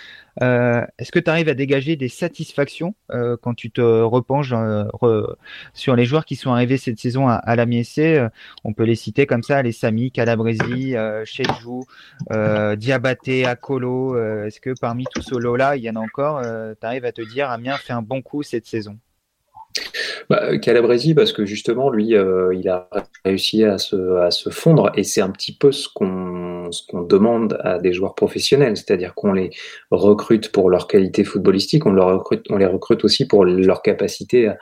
[0.43, 5.35] euh, est-ce que tu arrives à dégager des satisfactions euh, quand tu te repenches re-
[5.73, 8.29] sur les joueurs qui sont arrivés cette saison à, à Euh,
[8.65, 14.19] On peut les citer comme ça, les Sami, Calabresi, euh, Diabaté, Akolo.
[14.45, 17.23] Est-ce que parmi tous ce lot-là, il y en a encore Tu arrives à te
[17.23, 18.99] dire, Amiens fait un bon coup cette saison?
[20.29, 22.89] Bah, Calabresi, parce que justement, lui, euh, il a
[23.25, 27.03] réussi à se, à se fondre, et c'est un petit peu ce qu'on ce qu'on
[27.03, 29.51] demande à des joueurs professionnels, c'est-à-dire qu'on les
[29.91, 34.49] recrute pour leur qualité footballistique, on, leur recrute, on les recrute aussi pour leur capacité
[34.49, 34.59] à,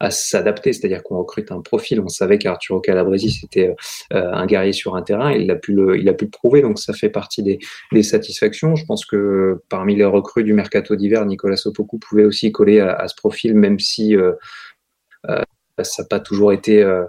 [0.00, 2.00] à s'adapter, c'est-à-dire qu'on recrute un profil.
[2.00, 3.74] On savait qu'Arturo Calabresi, c'était
[4.12, 6.62] euh, un guerrier sur un terrain, il a pu le, il a pu le prouver,
[6.62, 7.58] donc ça fait partie des,
[7.92, 8.76] des satisfactions.
[8.76, 13.08] Je pense que parmi les recrues du mercato d'hiver, Nicolas Sopoku pouvait aussi coller à,
[13.08, 14.32] ce profil, même si euh,
[15.84, 17.04] ça n'a pas toujours été euh,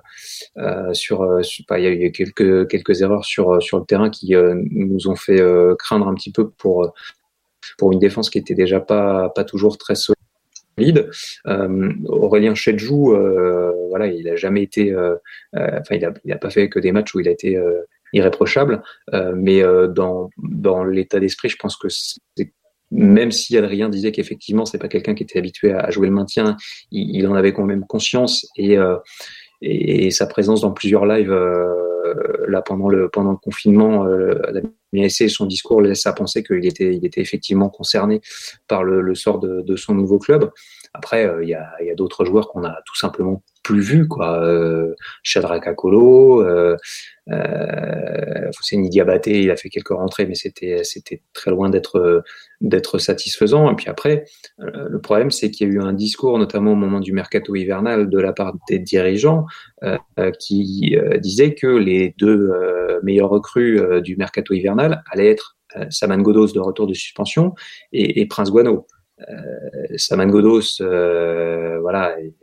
[0.57, 1.41] euh, sur, euh,
[1.78, 5.07] il y a eu quelques quelques erreurs sur euh, sur le terrain qui euh, nous
[5.07, 6.89] ont fait euh, craindre un petit peu pour euh,
[7.78, 11.09] pour une défense qui était déjà pas pas toujours très solide.
[11.47, 15.15] Euh, Aurélien Chedjou, euh, voilà, il a jamais été, euh,
[15.55, 17.57] euh, enfin, il a, il a pas fait que des matchs où il a été
[17.57, 17.82] euh,
[18.13, 22.53] irréprochable, euh, mais euh, dans dans l'état d'esprit, je pense que c'est
[22.91, 26.55] même si Adrien disait qu'effectivement c'est pas quelqu'un qui était habitué à, jouer le maintien,
[26.91, 28.97] il, en avait quand même conscience et, euh,
[29.61, 34.35] et, sa présence dans plusieurs lives euh, là pendant le pendant le confinement, euh,
[34.93, 38.21] Damien son discours laisse à penser qu'il était il était effectivement concerné
[38.67, 40.49] par le, le sort de, de son nouveau club.
[40.98, 44.41] Après, euh, il y a, d'autres joueurs qu'on a tout simplement plus vus, quoi.
[44.43, 46.76] Euh, Shadrach Akolo, euh,
[47.30, 48.50] euh,
[48.82, 53.70] il a fait quelques rentrées, mais c'était très loin d'être satisfaisant.
[53.70, 54.26] Et puis après,
[54.60, 57.56] euh, le problème, c'est qu'il y a eu un discours, notamment au moment du mercato
[57.56, 59.45] hivernal, de la part des dirigeants,
[60.39, 62.52] qui disait que les deux
[63.04, 65.58] meilleurs recrues du mercato hivernal allaient être
[65.91, 67.54] Saman Godos de retour de suspension
[67.91, 68.88] et Prince Guano.
[69.20, 72.34] Euh, Saman Godos, euh, voilà, et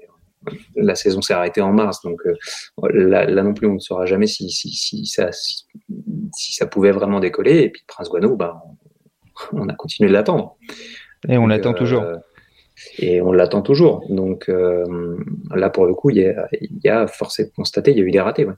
[0.76, 2.34] la saison s'est arrêtée en mars, donc euh,
[2.92, 5.66] là, là, non plus, on ne saura jamais si, si, si, ça, si,
[6.34, 7.62] si, ça pouvait vraiment décoller.
[7.62, 8.62] Et puis Prince Guano, bah,
[9.52, 10.56] on, a continué de l'attendre.
[11.28, 12.04] Et on l'attend toujours.
[12.98, 14.04] Et on l'attend toujours.
[14.10, 15.16] Donc euh,
[15.54, 18.00] là, pour le coup, il y a, il y a force est constaté, il y
[18.00, 18.44] a eu des ratés.
[18.44, 18.54] Ouais.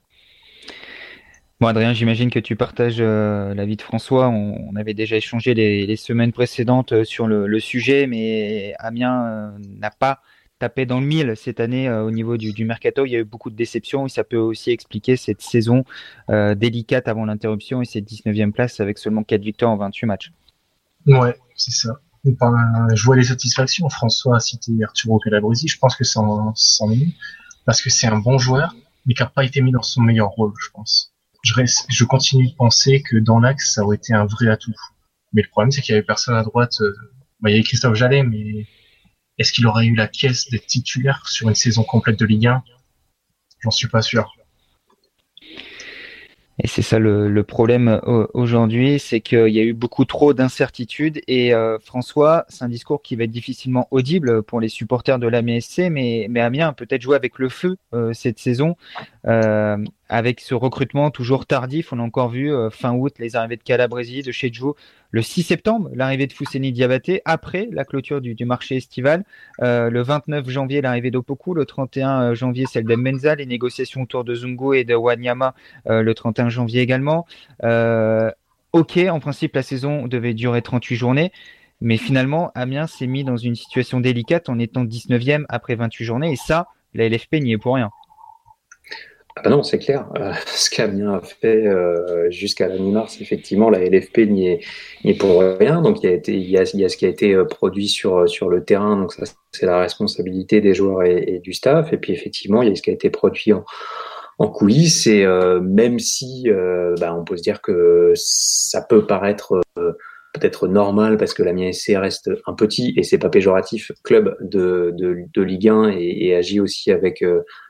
[1.59, 4.29] Bon, Adrien, j'imagine que tu partages euh, l'avis de François.
[4.29, 9.91] On, avait déjà échangé les, semaines précédentes euh, sur le, sujet, mais Amiens euh, n'a
[9.91, 10.21] pas
[10.59, 13.07] tapé dans le mille cette année au niveau du, mercato.
[13.07, 15.85] Il y a eu beaucoup de déceptions et ça peut aussi expliquer cette saison
[16.29, 20.33] délicate avant l'interruption et cette 19e place avec seulement 4 victoires en 28 matchs.
[21.07, 22.01] Ouais, c'est ça.
[22.25, 23.87] Je vois les satisfactions.
[23.91, 25.69] François a cité Arturo Calabresi.
[25.69, 26.55] Je pense que c'est en,
[26.91, 27.09] est
[27.67, 30.31] parce que c'est un bon joueur, mais qui n'a pas été mis dans son meilleur
[30.31, 31.13] rôle, je pense.
[31.89, 34.75] Je, continue de penser que dans l'axe, ça aurait été un vrai atout.
[35.33, 36.81] Mais le problème, c'est qu'il y avait personne à droite.
[36.81, 36.93] Euh,
[37.41, 38.67] bah, il y avait Christophe Jallet, mais
[39.39, 42.63] est-ce qu'il aurait eu la caisse d'être titulaire sur une saison complète de Ligue 1
[43.63, 44.37] J'en suis pas sûr.
[46.63, 48.01] Et c'est ça le, problème
[48.33, 51.21] aujourd'hui, c'est qu'il y a eu beaucoup trop d'incertitudes.
[51.29, 55.27] Et euh, François, c'est un discours qui va être difficilement audible pour les supporters de
[55.27, 58.77] l'AMSC, mais, mais Amiens a peut-être joué avec le feu euh, cette saison.
[59.27, 59.77] Euh,
[60.09, 61.93] avec ce recrutement toujours tardif.
[61.93, 64.75] On a encore vu euh, fin août les arrivées de Calabresi, de Chedjou,
[65.11, 69.25] le 6 septembre l'arrivée de Fousseni Diabaté, après la clôture du, marché estival,
[69.63, 74.25] euh, le 29 janvier l'arrivée d'Opoku, le 31 euh, janvier celle d'Emmenza, les négociations autour
[74.25, 75.55] de Zungo et de Wanyama
[75.87, 77.27] le 31 janvier également.
[77.63, 81.33] ok, en principe la saison devait durer 38 journées.
[81.81, 86.33] Mais finalement, Amiens s'est mis dans une situation délicate en étant 19e après 28 journées.
[86.33, 87.91] Et ça, la LFP n'y est pour rien.
[89.45, 90.09] Ah non, c'est clair.
[90.19, 94.61] Euh, ce qu'Amiens a fait euh, jusqu'à la mi-mars, effectivement, la LFP n'y est,
[95.05, 95.83] est, pour rien.
[95.83, 97.35] Donc il y, a été, il, y a, il y a ce qui a été
[97.35, 98.97] euh, produit sur, sur le terrain.
[98.97, 101.93] Donc ça, c'est la responsabilité des joueurs et, du staff.
[101.93, 103.65] Et puis effectivement, il y a ce qui a été produit en,
[104.39, 105.07] en coulisses.
[105.07, 106.49] Et euh, même si
[106.99, 109.61] bah, on peut se dire que ça peut paraître
[110.33, 114.93] peut-être normal parce que l'Amiens SC reste un petit et c'est pas péjoratif club de,
[114.95, 117.23] de, de Ligue 1 et, et agit aussi avec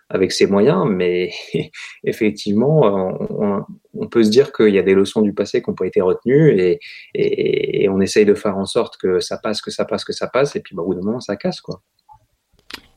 [0.09, 1.33] avec ses moyens, mais
[2.05, 2.83] effectivement,
[3.93, 6.01] on, peut se dire qu'il y a des leçons du passé qui n'ont pas été
[6.01, 6.79] retenues et,
[7.15, 10.29] et, on essaye de faire en sorte que ça passe, que ça passe, que ça
[10.29, 11.61] passe, et puis bah, au bout d'un moment, ça casse.
[11.61, 11.83] quoi.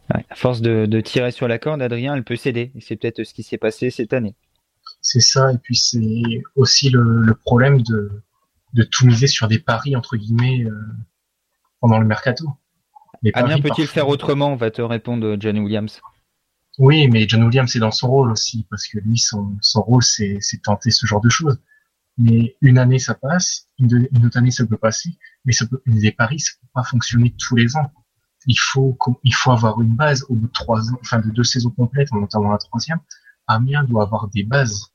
[0.10, 2.72] à force de, tirer sur la corde, Adrien, elle peut céder.
[2.76, 4.36] Et c'est peut-être ce qui s'est passé cette année.
[5.02, 8.12] C'est ça, et puis c'est aussi le, problème de,
[8.74, 10.78] de, tout miser sur des paris, entre guillemets, euh,
[11.80, 12.46] pendant le mercato.
[13.34, 14.56] Adrien peut-il faire autrement?
[14.56, 16.02] Va te répondre John Williams.
[16.80, 20.40] Oui, mais John Williams c'est dans son rôle aussi, parce que lui, son, rôle, c'est
[20.64, 21.60] tenter ce genre de choses.
[22.18, 26.12] Mais une année, ça passe, une, autre année, ça peut passer, mais ça peut, les
[26.12, 27.92] paris, ça peut pas fonctionner tous les ans.
[28.46, 31.44] Il faut, il faut avoir une base au bout de trois ans, enfin de deux
[31.44, 33.00] saisons complètes, notamment la troisième.
[33.48, 34.94] Amiens doit avoir des bases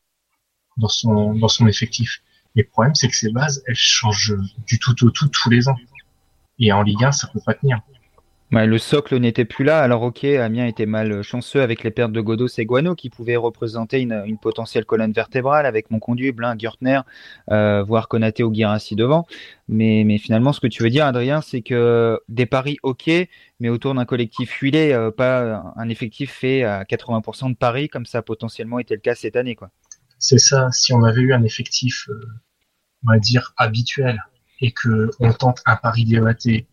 [0.78, 2.22] dans son, dans son effectif.
[2.56, 5.68] Et le problème, c'est que ces bases, elles changent du tout au tout tous les
[5.68, 5.76] ans.
[6.58, 7.80] Et en Ligue 1, ça peut pas tenir
[8.62, 9.80] le socle n'était plus là.
[9.80, 13.36] Alors ok, Amiens était mal chanceux avec les pertes de Godos et Guano qui pouvaient
[13.36, 17.00] représenter une, potentielle colonne vertébrale avec mon conduit, Blin, Gürtner,
[17.50, 19.26] euh, voire Konaté ou Girassi devant.
[19.68, 23.10] Mais, finalement, ce que tu veux dire, Adrien, c'est que des paris ok,
[23.60, 28.06] mais autour d'un collectif huilé, euh, pas un effectif fait à 80% de paris comme
[28.06, 29.56] ça a potentiellement été le cas cette année.
[30.18, 30.70] C'est ça.
[30.70, 32.20] Si on avait eu un effectif, euh,
[33.06, 34.22] on va dire, habituel
[34.60, 36.66] et que on tente un pari débatté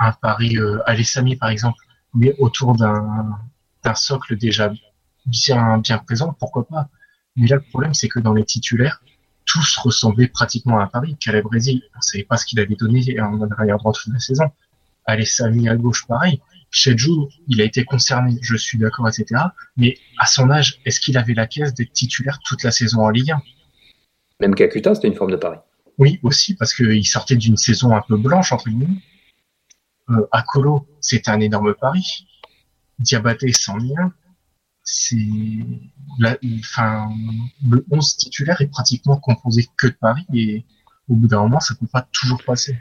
[0.00, 1.78] un pari euh, à l'Essami, par exemple,
[2.14, 4.72] mais autour d'un socle déjà
[5.26, 6.88] bien, bien présent, pourquoi pas?
[7.36, 9.02] Mais là, le problème, c'est que dans les titulaires,
[9.44, 11.16] tous ressemblaient pratiquement à un pari.
[11.16, 14.50] Calabrésil, on savait pas ce qu'il avait donné en arrière droite de la saison.
[15.06, 16.40] Alessami à gauche, pareil.
[16.70, 19.42] Chedjou, il a été concerné, je suis d'accord, etc.
[19.76, 23.10] Mais à son âge, est-ce qu'il avait la caisse d'être titulaire toute la saison en
[23.10, 23.42] Ligue 1
[24.40, 25.58] Même Kakuta, c'était une forme de pari.
[25.98, 28.86] Oui, aussi, parce qu'il sortait d'une saison un peu blanche, entre guillemets.
[30.10, 30.26] Euh,
[31.00, 32.26] c'est un énorme pari.
[32.98, 34.12] Diabaté, sans lien.
[34.82, 35.16] C'est,
[36.58, 37.10] enfin,
[37.68, 40.64] le 11 titulaire est pratiquement composé que de paris et
[41.08, 42.78] au bout d'un moment, ça peut pas toujours passer.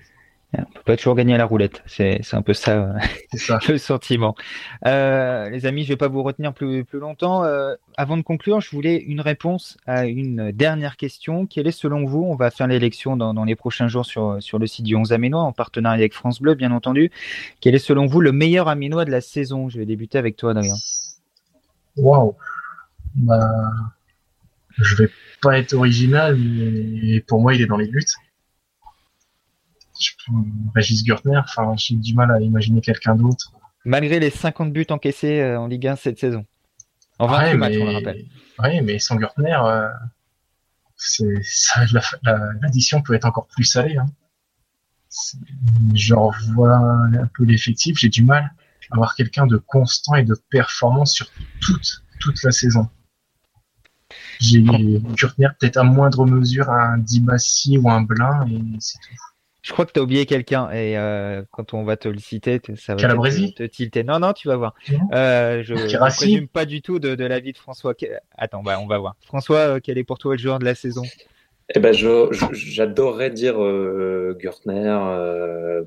[0.58, 1.84] On peut pas toujours gagner à la roulette.
[1.86, 2.96] C'est un peu ça,
[3.34, 3.60] ça.
[3.70, 4.36] le sentiment.
[4.88, 7.44] Euh, les amis, je vais pas vous retenir plus, plus longtemps.
[7.44, 11.46] Euh, avant de conclure, je voulais une réponse à une dernière question.
[11.46, 14.58] Quelle est selon vous, on va faire l'élection dans, dans, les prochains jours sur, sur
[14.58, 17.12] le site du 11 Aménois en partenariat avec France Bleu, bien entendu.
[17.62, 19.70] Quel est selon vous le meilleur Aménois de la saison?
[19.70, 20.74] Je vais débuter avec toi, Adrien.
[21.96, 22.36] Waouh
[23.14, 23.52] bah,
[24.80, 25.10] Je vais
[25.44, 28.04] pas être original, mais pour moi, il est dans les buts.
[30.76, 33.54] Régis Gürtner, enfin, j'ai du mal à imaginer quelqu'un d'autre.
[33.86, 36.46] Malgré les 50 buts encaissés euh, en Ligue 1 cette saison.
[37.18, 38.26] En 28 matchs, on le rappelle.
[38.60, 39.90] Oui, mais sans Gürtner, euh,
[42.62, 43.98] l'addition peut être encore plus salée.
[43.98, 44.08] Hein.
[45.96, 48.52] Je revois un peu l'effectif, j'ai du mal
[48.92, 51.28] à avoir quelqu'un de constant et de performant sur
[51.62, 52.88] toute, toute la saison.
[54.40, 59.29] J'ai Gürtner peut-être à moindre mesure un Dibassi ou un Blin et c'est tout.
[59.62, 62.62] Je crois que tu as oublié quelqu'un et euh, quand on va te le citer,
[62.78, 64.04] ça va te, te, tilter.
[64.04, 64.74] Non, non, tu vas voir.
[65.14, 67.94] Euh, je ne présume pas du tout de, de l'avis de François.
[68.38, 69.16] Attends, bah, on va voir.
[69.26, 71.04] François, euh, quel est pour toi le joueur de la saison?
[71.76, 74.98] Eh ben, j'adorerais dire euh, Gürtner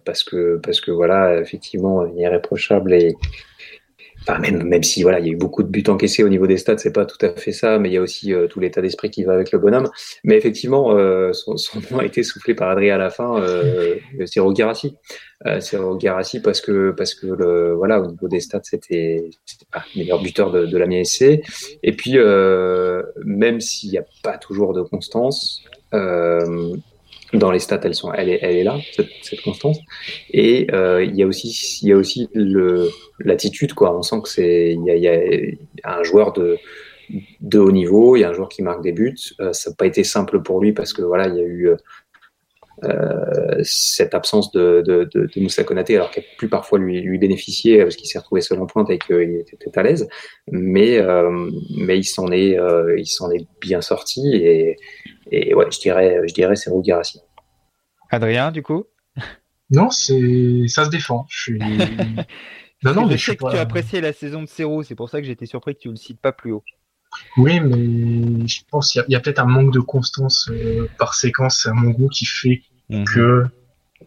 [0.04, 3.16] parce que parce que voilà, effectivement, irréprochable et
[4.40, 6.56] Même, même si voilà, il y a eu beaucoup de buts encaissés au niveau des
[6.56, 9.10] stats, c'est pas tout à fait ça, mais il y a aussi tout l'état d'esprit
[9.10, 9.88] qui va avec le bonhomme.
[10.24, 10.96] Mais effectivement,
[11.32, 13.96] son, son, nom a été soufflé par Adrien à la fin, euh,
[14.26, 14.96] c'est Rogarassi.
[15.46, 19.30] Euh, c'est Rogarassi parce que parce que le voilà au niveau des stats c'était
[19.72, 21.42] pas le meilleur buteur de, de la MSC.
[21.82, 22.16] Et puis
[23.24, 25.64] même s'il n'y a pas toujours de constance,
[25.94, 26.74] euh,
[27.32, 29.78] dans les stats, elles sont, elle est, elle est là, cette, cette constance.
[30.30, 32.28] Et euh, il y a aussi, il y a aussi
[33.20, 33.96] l'attitude, quoi.
[33.96, 35.08] On sent que c'est, il y a, il y
[35.84, 36.58] a un joueur de
[37.40, 39.16] de haut niveau, il y a un joueur qui marque des buts.
[39.40, 41.68] Euh, ça n'a pas été simple pour lui parce que voilà, il y a eu
[41.68, 41.76] euh,
[43.62, 47.18] cette absence de, de, de, de Moussa Konaté, alors qu'il a pu parfois lui, lui
[47.18, 50.08] bénéficier parce qu'il s'est retrouvé seul en pointe et qu'il était à l'aise.
[50.50, 54.76] Mais, euh, mais il s'en est, euh, il s'en est bien sorti et,
[55.30, 57.20] et ouais, je dirais, je dirais c'est Rougarassi.
[58.10, 58.84] Adrien, du coup?
[59.70, 61.26] Non, c'est ça se défend.
[61.30, 61.58] Je suis.
[62.82, 63.52] non, non, mais je sais que pas...
[63.52, 65.96] tu appréciais la saison de Serrault, c'est pour ça que j'étais surpris que tu le
[65.96, 66.64] cites pas plus haut.
[67.36, 71.14] Oui, mais je pense qu'il y a, a peut-être un manque de constance euh, par
[71.14, 72.62] séquence à mon goût qui fait
[72.93, 73.05] mmh.
[73.05, 73.45] que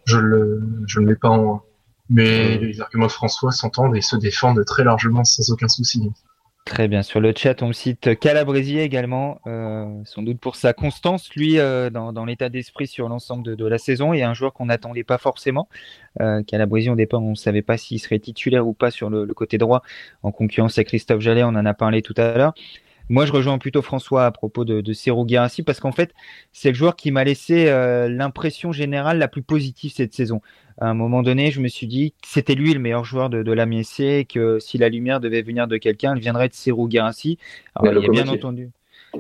[0.06, 1.62] je le, je le mets pas en.
[2.10, 2.62] Mais mmh.
[2.62, 6.12] les arguments de François s'entendent et se défendent très largement sans aucun souci.
[6.66, 7.04] Très bien.
[7.04, 11.92] Sur le chat, on cite Calabresier également, euh, sans doute pour sa constance, lui, euh,
[11.92, 15.04] dans, dans l'état d'esprit sur l'ensemble de, de, la saison, et un joueur qu'on n'attendait
[15.04, 15.70] pas forcément.
[16.22, 19.26] Euh, Calabresier, au départ, on ne savait pas s'il serait titulaire ou pas sur le,
[19.26, 19.84] le, côté droit,
[20.24, 22.56] en concurrence avec Christophe Jallet, on en a parlé tout à l'heure.
[23.10, 26.14] Moi, je rejoins plutôt François à propos de, de Serou Guirassi parce qu'en fait,
[26.52, 30.42] c'est le joueur qui m'a laissé euh, l'impression générale la plus positive cette saison.
[30.80, 33.44] À un moment donné, je me suis dit que c'était lui le meilleur joueur de,
[33.44, 36.88] de la et que si la lumière devait venir de quelqu'un, elle viendrait de Serou
[36.88, 37.38] Guirassi.
[37.76, 38.72] Alors, il y a bien entendu.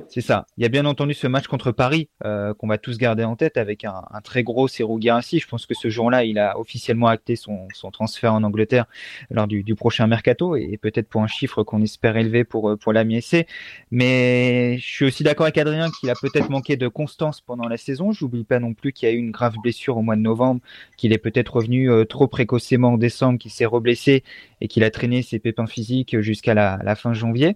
[0.09, 0.45] C'est ça.
[0.57, 3.35] Il y a bien entendu ce match contre Paris euh, qu'on va tous garder en
[3.35, 5.39] tête avec un, très gros Serou ainsi.
[5.39, 8.85] Je pense que ce jour-là, il a officiellement acté son, transfert en Angleterre
[9.29, 12.93] lors du, prochain mercato et, peut-être pour un chiffre qu'on espère élevé pour euh, pour
[12.93, 13.45] la MSC.
[13.91, 17.77] Mais je suis aussi d'accord avec Adrien qu'il a peut-être manqué de constance pendant la
[17.77, 18.11] saison.
[18.11, 20.61] J'oublie pas non plus qu'il y a eu une grave blessure au mois de novembre,
[20.97, 24.23] qu'il est peut-être revenu euh, trop précocement en décembre, qu'il s'est reblessé
[24.61, 27.55] et qu'il a traîné ses pépins physiques jusqu'à la fin janvier.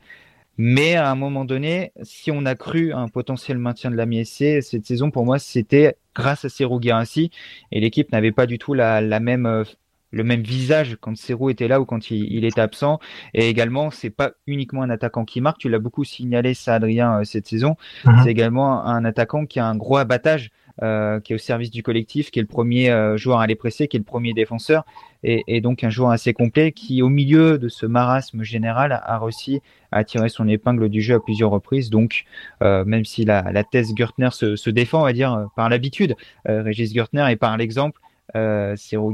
[0.61, 4.61] Mais à un moment donné, si on a cru un potentiel maintien de la MSC,
[4.61, 7.31] cette saison, pour moi, c'était grâce à Serou Guirassi.
[7.71, 9.63] Et l'équipe n'avait pas du tout la, la, même, euh,
[10.11, 12.99] le même visage quand Serou était là ou quand il, il était absent.
[13.33, 15.59] Et également, c'est pas uniquement un attaquant qui marque.
[15.59, 17.77] Tu l'as beaucoup signalé, ça, Adrien, euh, cette saison.
[18.03, 18.23] Mm -hmm.
[18.23, 20.51] C'est également un attaquant qui a un gros abattage.
[20.81, 23.55] Euh, qui est au service du collectif, qui est le premier euh, joueur à les
[23.55, 24.85] presser, qui est le premier défenseur,
[25.23, 29.61] et, donc un joueur assez complet qui, au milieu de ce marasme général, a réussi
[29.91, 31.89] à tirer son épingle du jeu à plusieurs reprises.
[31.89, 32.23] Donc,
[32.63, 36.15] euh, même si la, thèse Gertner se, défend, on va dire, par l'habitude,
[36.45, 37.99] Régis Gertner et par l'exemple,
[38.37, 39.11] euh, Ciro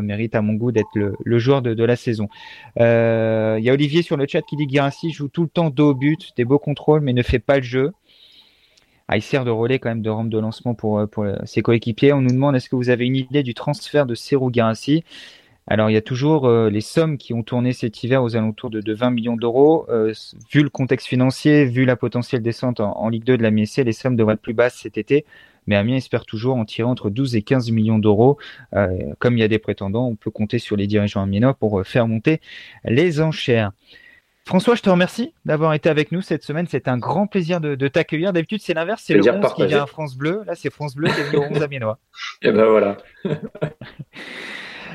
[0.00, 2.28] mérite à mon goût d'être le, joueur de, la saison.
[2.76, 2.82] Il
[3.60, 5.94] y a Olivier sur le chat qui dit Guirassi joue tout le temps dos au
[5.94, 7.92] but, des beaux contrôles, mais ne fait pas le jeu.
[9.14, 12.12] Il sert de relais quand même de rampe de lancement pour, pour ses coéquipiers.
[12.12, 15.04] On nous demande est-ce que vous avez une idée du transfert de Ciro Guirassi
[15.70, 18.70] alors, il y a toujours euh, les sommes qui ont tourné cet hiver aux alentours
[18.70, 19.86] de, de 20 millions d'euros.
[19.90, 20.14] Euh,
[20.50, 23.92] vu le contexte financier, vu la potentielle descente en, Ligue 2 de la MSC, les
[23.92, 25.26] sommes devraient être plus basses cet été.
[25.66, 28.38] Mais Amiens espère toujours en tirer entre 12 et 15 millions d'euros.
[28.74, 28.88] Euh,
[29.18, 32.08] comme il y a des prétendants, on peut compter sur les dirigeants amiénois pour faire
[32.08, 32.40] monter
[32.86, 33.72] les enchères.
[34.48, 36.66] François, je te remercie d'avoir été avec nous cette semaine.
[36.70, 38.32] C'est un grand plaisir de, de t'accueillir.
[38.32, 39.02] D'habitude, c'est l'inverse.
[39.04, 39.54] C'est le 11 partagé.
[39.54, 40.42] qui vient à France Bleu.
[40.46, 41.98] Là, c'est France Bleu qui vient au 11 amiénois.
[42.40, 42.96] Et ben voilà.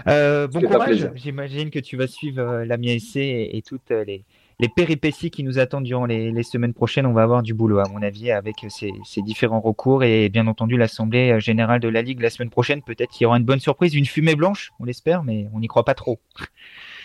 [0.07, 1.07] Euh, bon courage.
[1.15, 4.25] J'imagine que tu vas suivre euh, la MIAC et, et, toutes euh, les,
[4.59, 7.05] les, péripéties qui nous attendent durant les, les, semaines prochaines.
[7.05, 10.47] On va avoir du boulot, à mon avis, avec ces, ces différents recours et bien
[10.47, 12.81] entendu l'Assemblée générale de la Ligue la semaine prochaine.
[12.81, 15.67] Peut-être qu'il y aura une bonne surprise, une fumée blanche, on l'espère, mais on n'y
[15.67, 16.19] croit pas trop.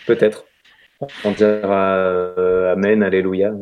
[0.05, 0.43] Peut-être.
[1.23, 3.53] On dira euh, Amen, Alléluia.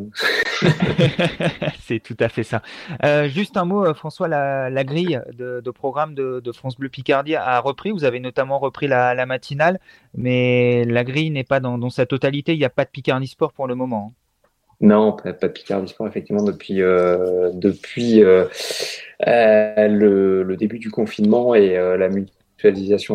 [1.81, 2.63] c'est tout à fait ça.
[3.05, 6.77] Euh, juste un mot, euh, François, la, la grille de, de programme de, de, France
[6.77, 7.91] Bleu Picardie a repris.
[7.91, 9.79] Vous avez notamment repris la, la matinale,
[10.15, 12.53] mais la grille n'est pas dans, dans, sa totalité.
[12.53, 14.13] Il n'y a pas de Picardie Sport pour le moment.
[14.81, 18.49] Non, pas, pas de Picardie Sport, effectivement, depuis, euh, depuis le,
[19.19, 22.36] le, début du confinement et la multi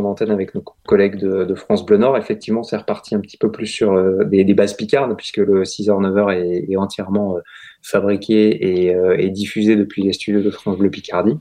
[0.03, 2.16] d'antenne avec nos collègues de, de, France Bleu Nord.
[2.16, 5.64] Effectivement, c'est reparti un petit peu plus sur euh, des, des, bases picardes, puisque le
[5.64, 7.40] 6h-9h est, est, entièrement euh,
[7.82, 11.36] fabriqué et, euh, et, diffusé depuis les studios de France Bleu Picardie.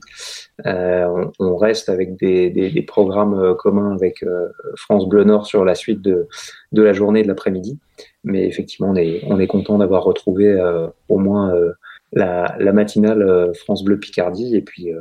[0.64, 4.24] On, on, reste avec des, des programmes communs avec
[4.76, 6.28] France Bleu Nord sur la suite de,
[6.72, 7.78] de la journée de l'après-midi.
[8.24, 10.56] Mais effectivement, on est, on est content d'avoir retrouvé
[11.08, 11.52] au moins
[12.12, 14.92] la, la, matinale France Bleu Picardie et puis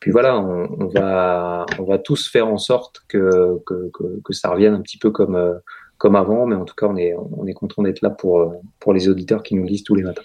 [0.00, 4.32] puis voilà, on, on, va, on va tous faire en sorte que, que, que, que,
[4.32, 5.60] ça revienne un petit peu comme,
[5.98, 8.92] comme avant, mais en tout cas, on est, on est content d'être là pour, pour
[8.92, 10.22] les auditeurs qui nous lisent tous les matins.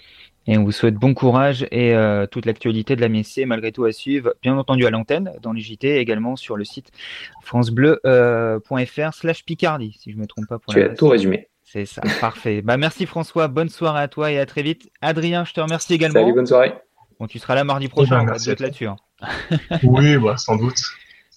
[0.48, 3.84] Et on vous souhaite bon courage et euh, toute l'actualité de la MSC, malgré tout,
[3.84, 6.90] à suivre, bien entendu à l'antenne, dans les JT, également sur le site
[7.42, 10.58] francebleu.fr slash Picardie, si je ne me trompe pas.
[10.58, 11.48] Pour tu as tout résumé.
[11.64, 12.62] C'est ça, parfait.
[12.62, 14.88] Bah, merci François, bonne soirée à toi et à très vite.
[15.00, 16.20] Adrien, je te remercie également.
[16.20, 16.74] Salut, bonne soirée.
[17.18, 18.86] Bon, tu seras là mardi prochain, on va te là-dessus.
[18.86, 18.96] Hein.
[19.82, 20.80] oui, bah, sans doute.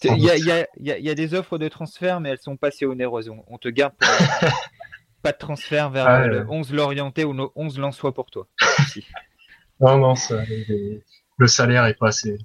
[0.04, 3.30] Il y, y, a des offres de transfert, mais elles sont passées onéreuses.
[3.30, 4.08] On, on te garde pour,
[5.22, 8.48] pas de transfert vers ah, le 11 l'orienté ou le 11 Lensois pour toi.
[9.82, 10.14] non, non,
[11.38, 12.38] le salaire est pas assez.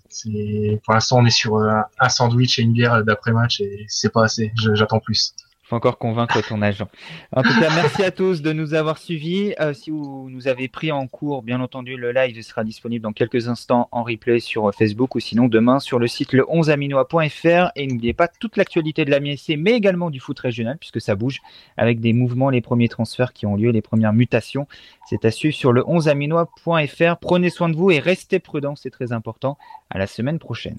[0.84, 4.24] Pour l'instant, on est sur un, un sandwich et une bière d'après-match et c'est pas
[4.24, 4.52] assez.
[4.74, 6.86] J'attends plus faut encore convaincre ton agent.
[7.32, 9.54] En tout cas, merci à tous de nous avoir suivis.
[9.60, 13.12] Euh, si vous nous avez pris en cours, bien entendu, le live sera disponible dans
[13.12, 17.70] quelques instants en replay sur Facebook ou sinon demain sur le site le11aminois.fr.
[17.76, 21.14] Et n'oubliez pas toute l'actualité de la MSC, mais également du foot régional, puisque ça
[21.14, 21.40] bouge
[21.78, 24.66] avec des mouvements, les premiers transferts qui ont lieu, les premières mutations.
[25.08, 27.16] C'est à suivre sur le 11aminois.fr.
[27.20, 29.56] Prenez soin de vous et restez prudents, c'est très important.
[29.88, 30.78] À la semaine prochaine.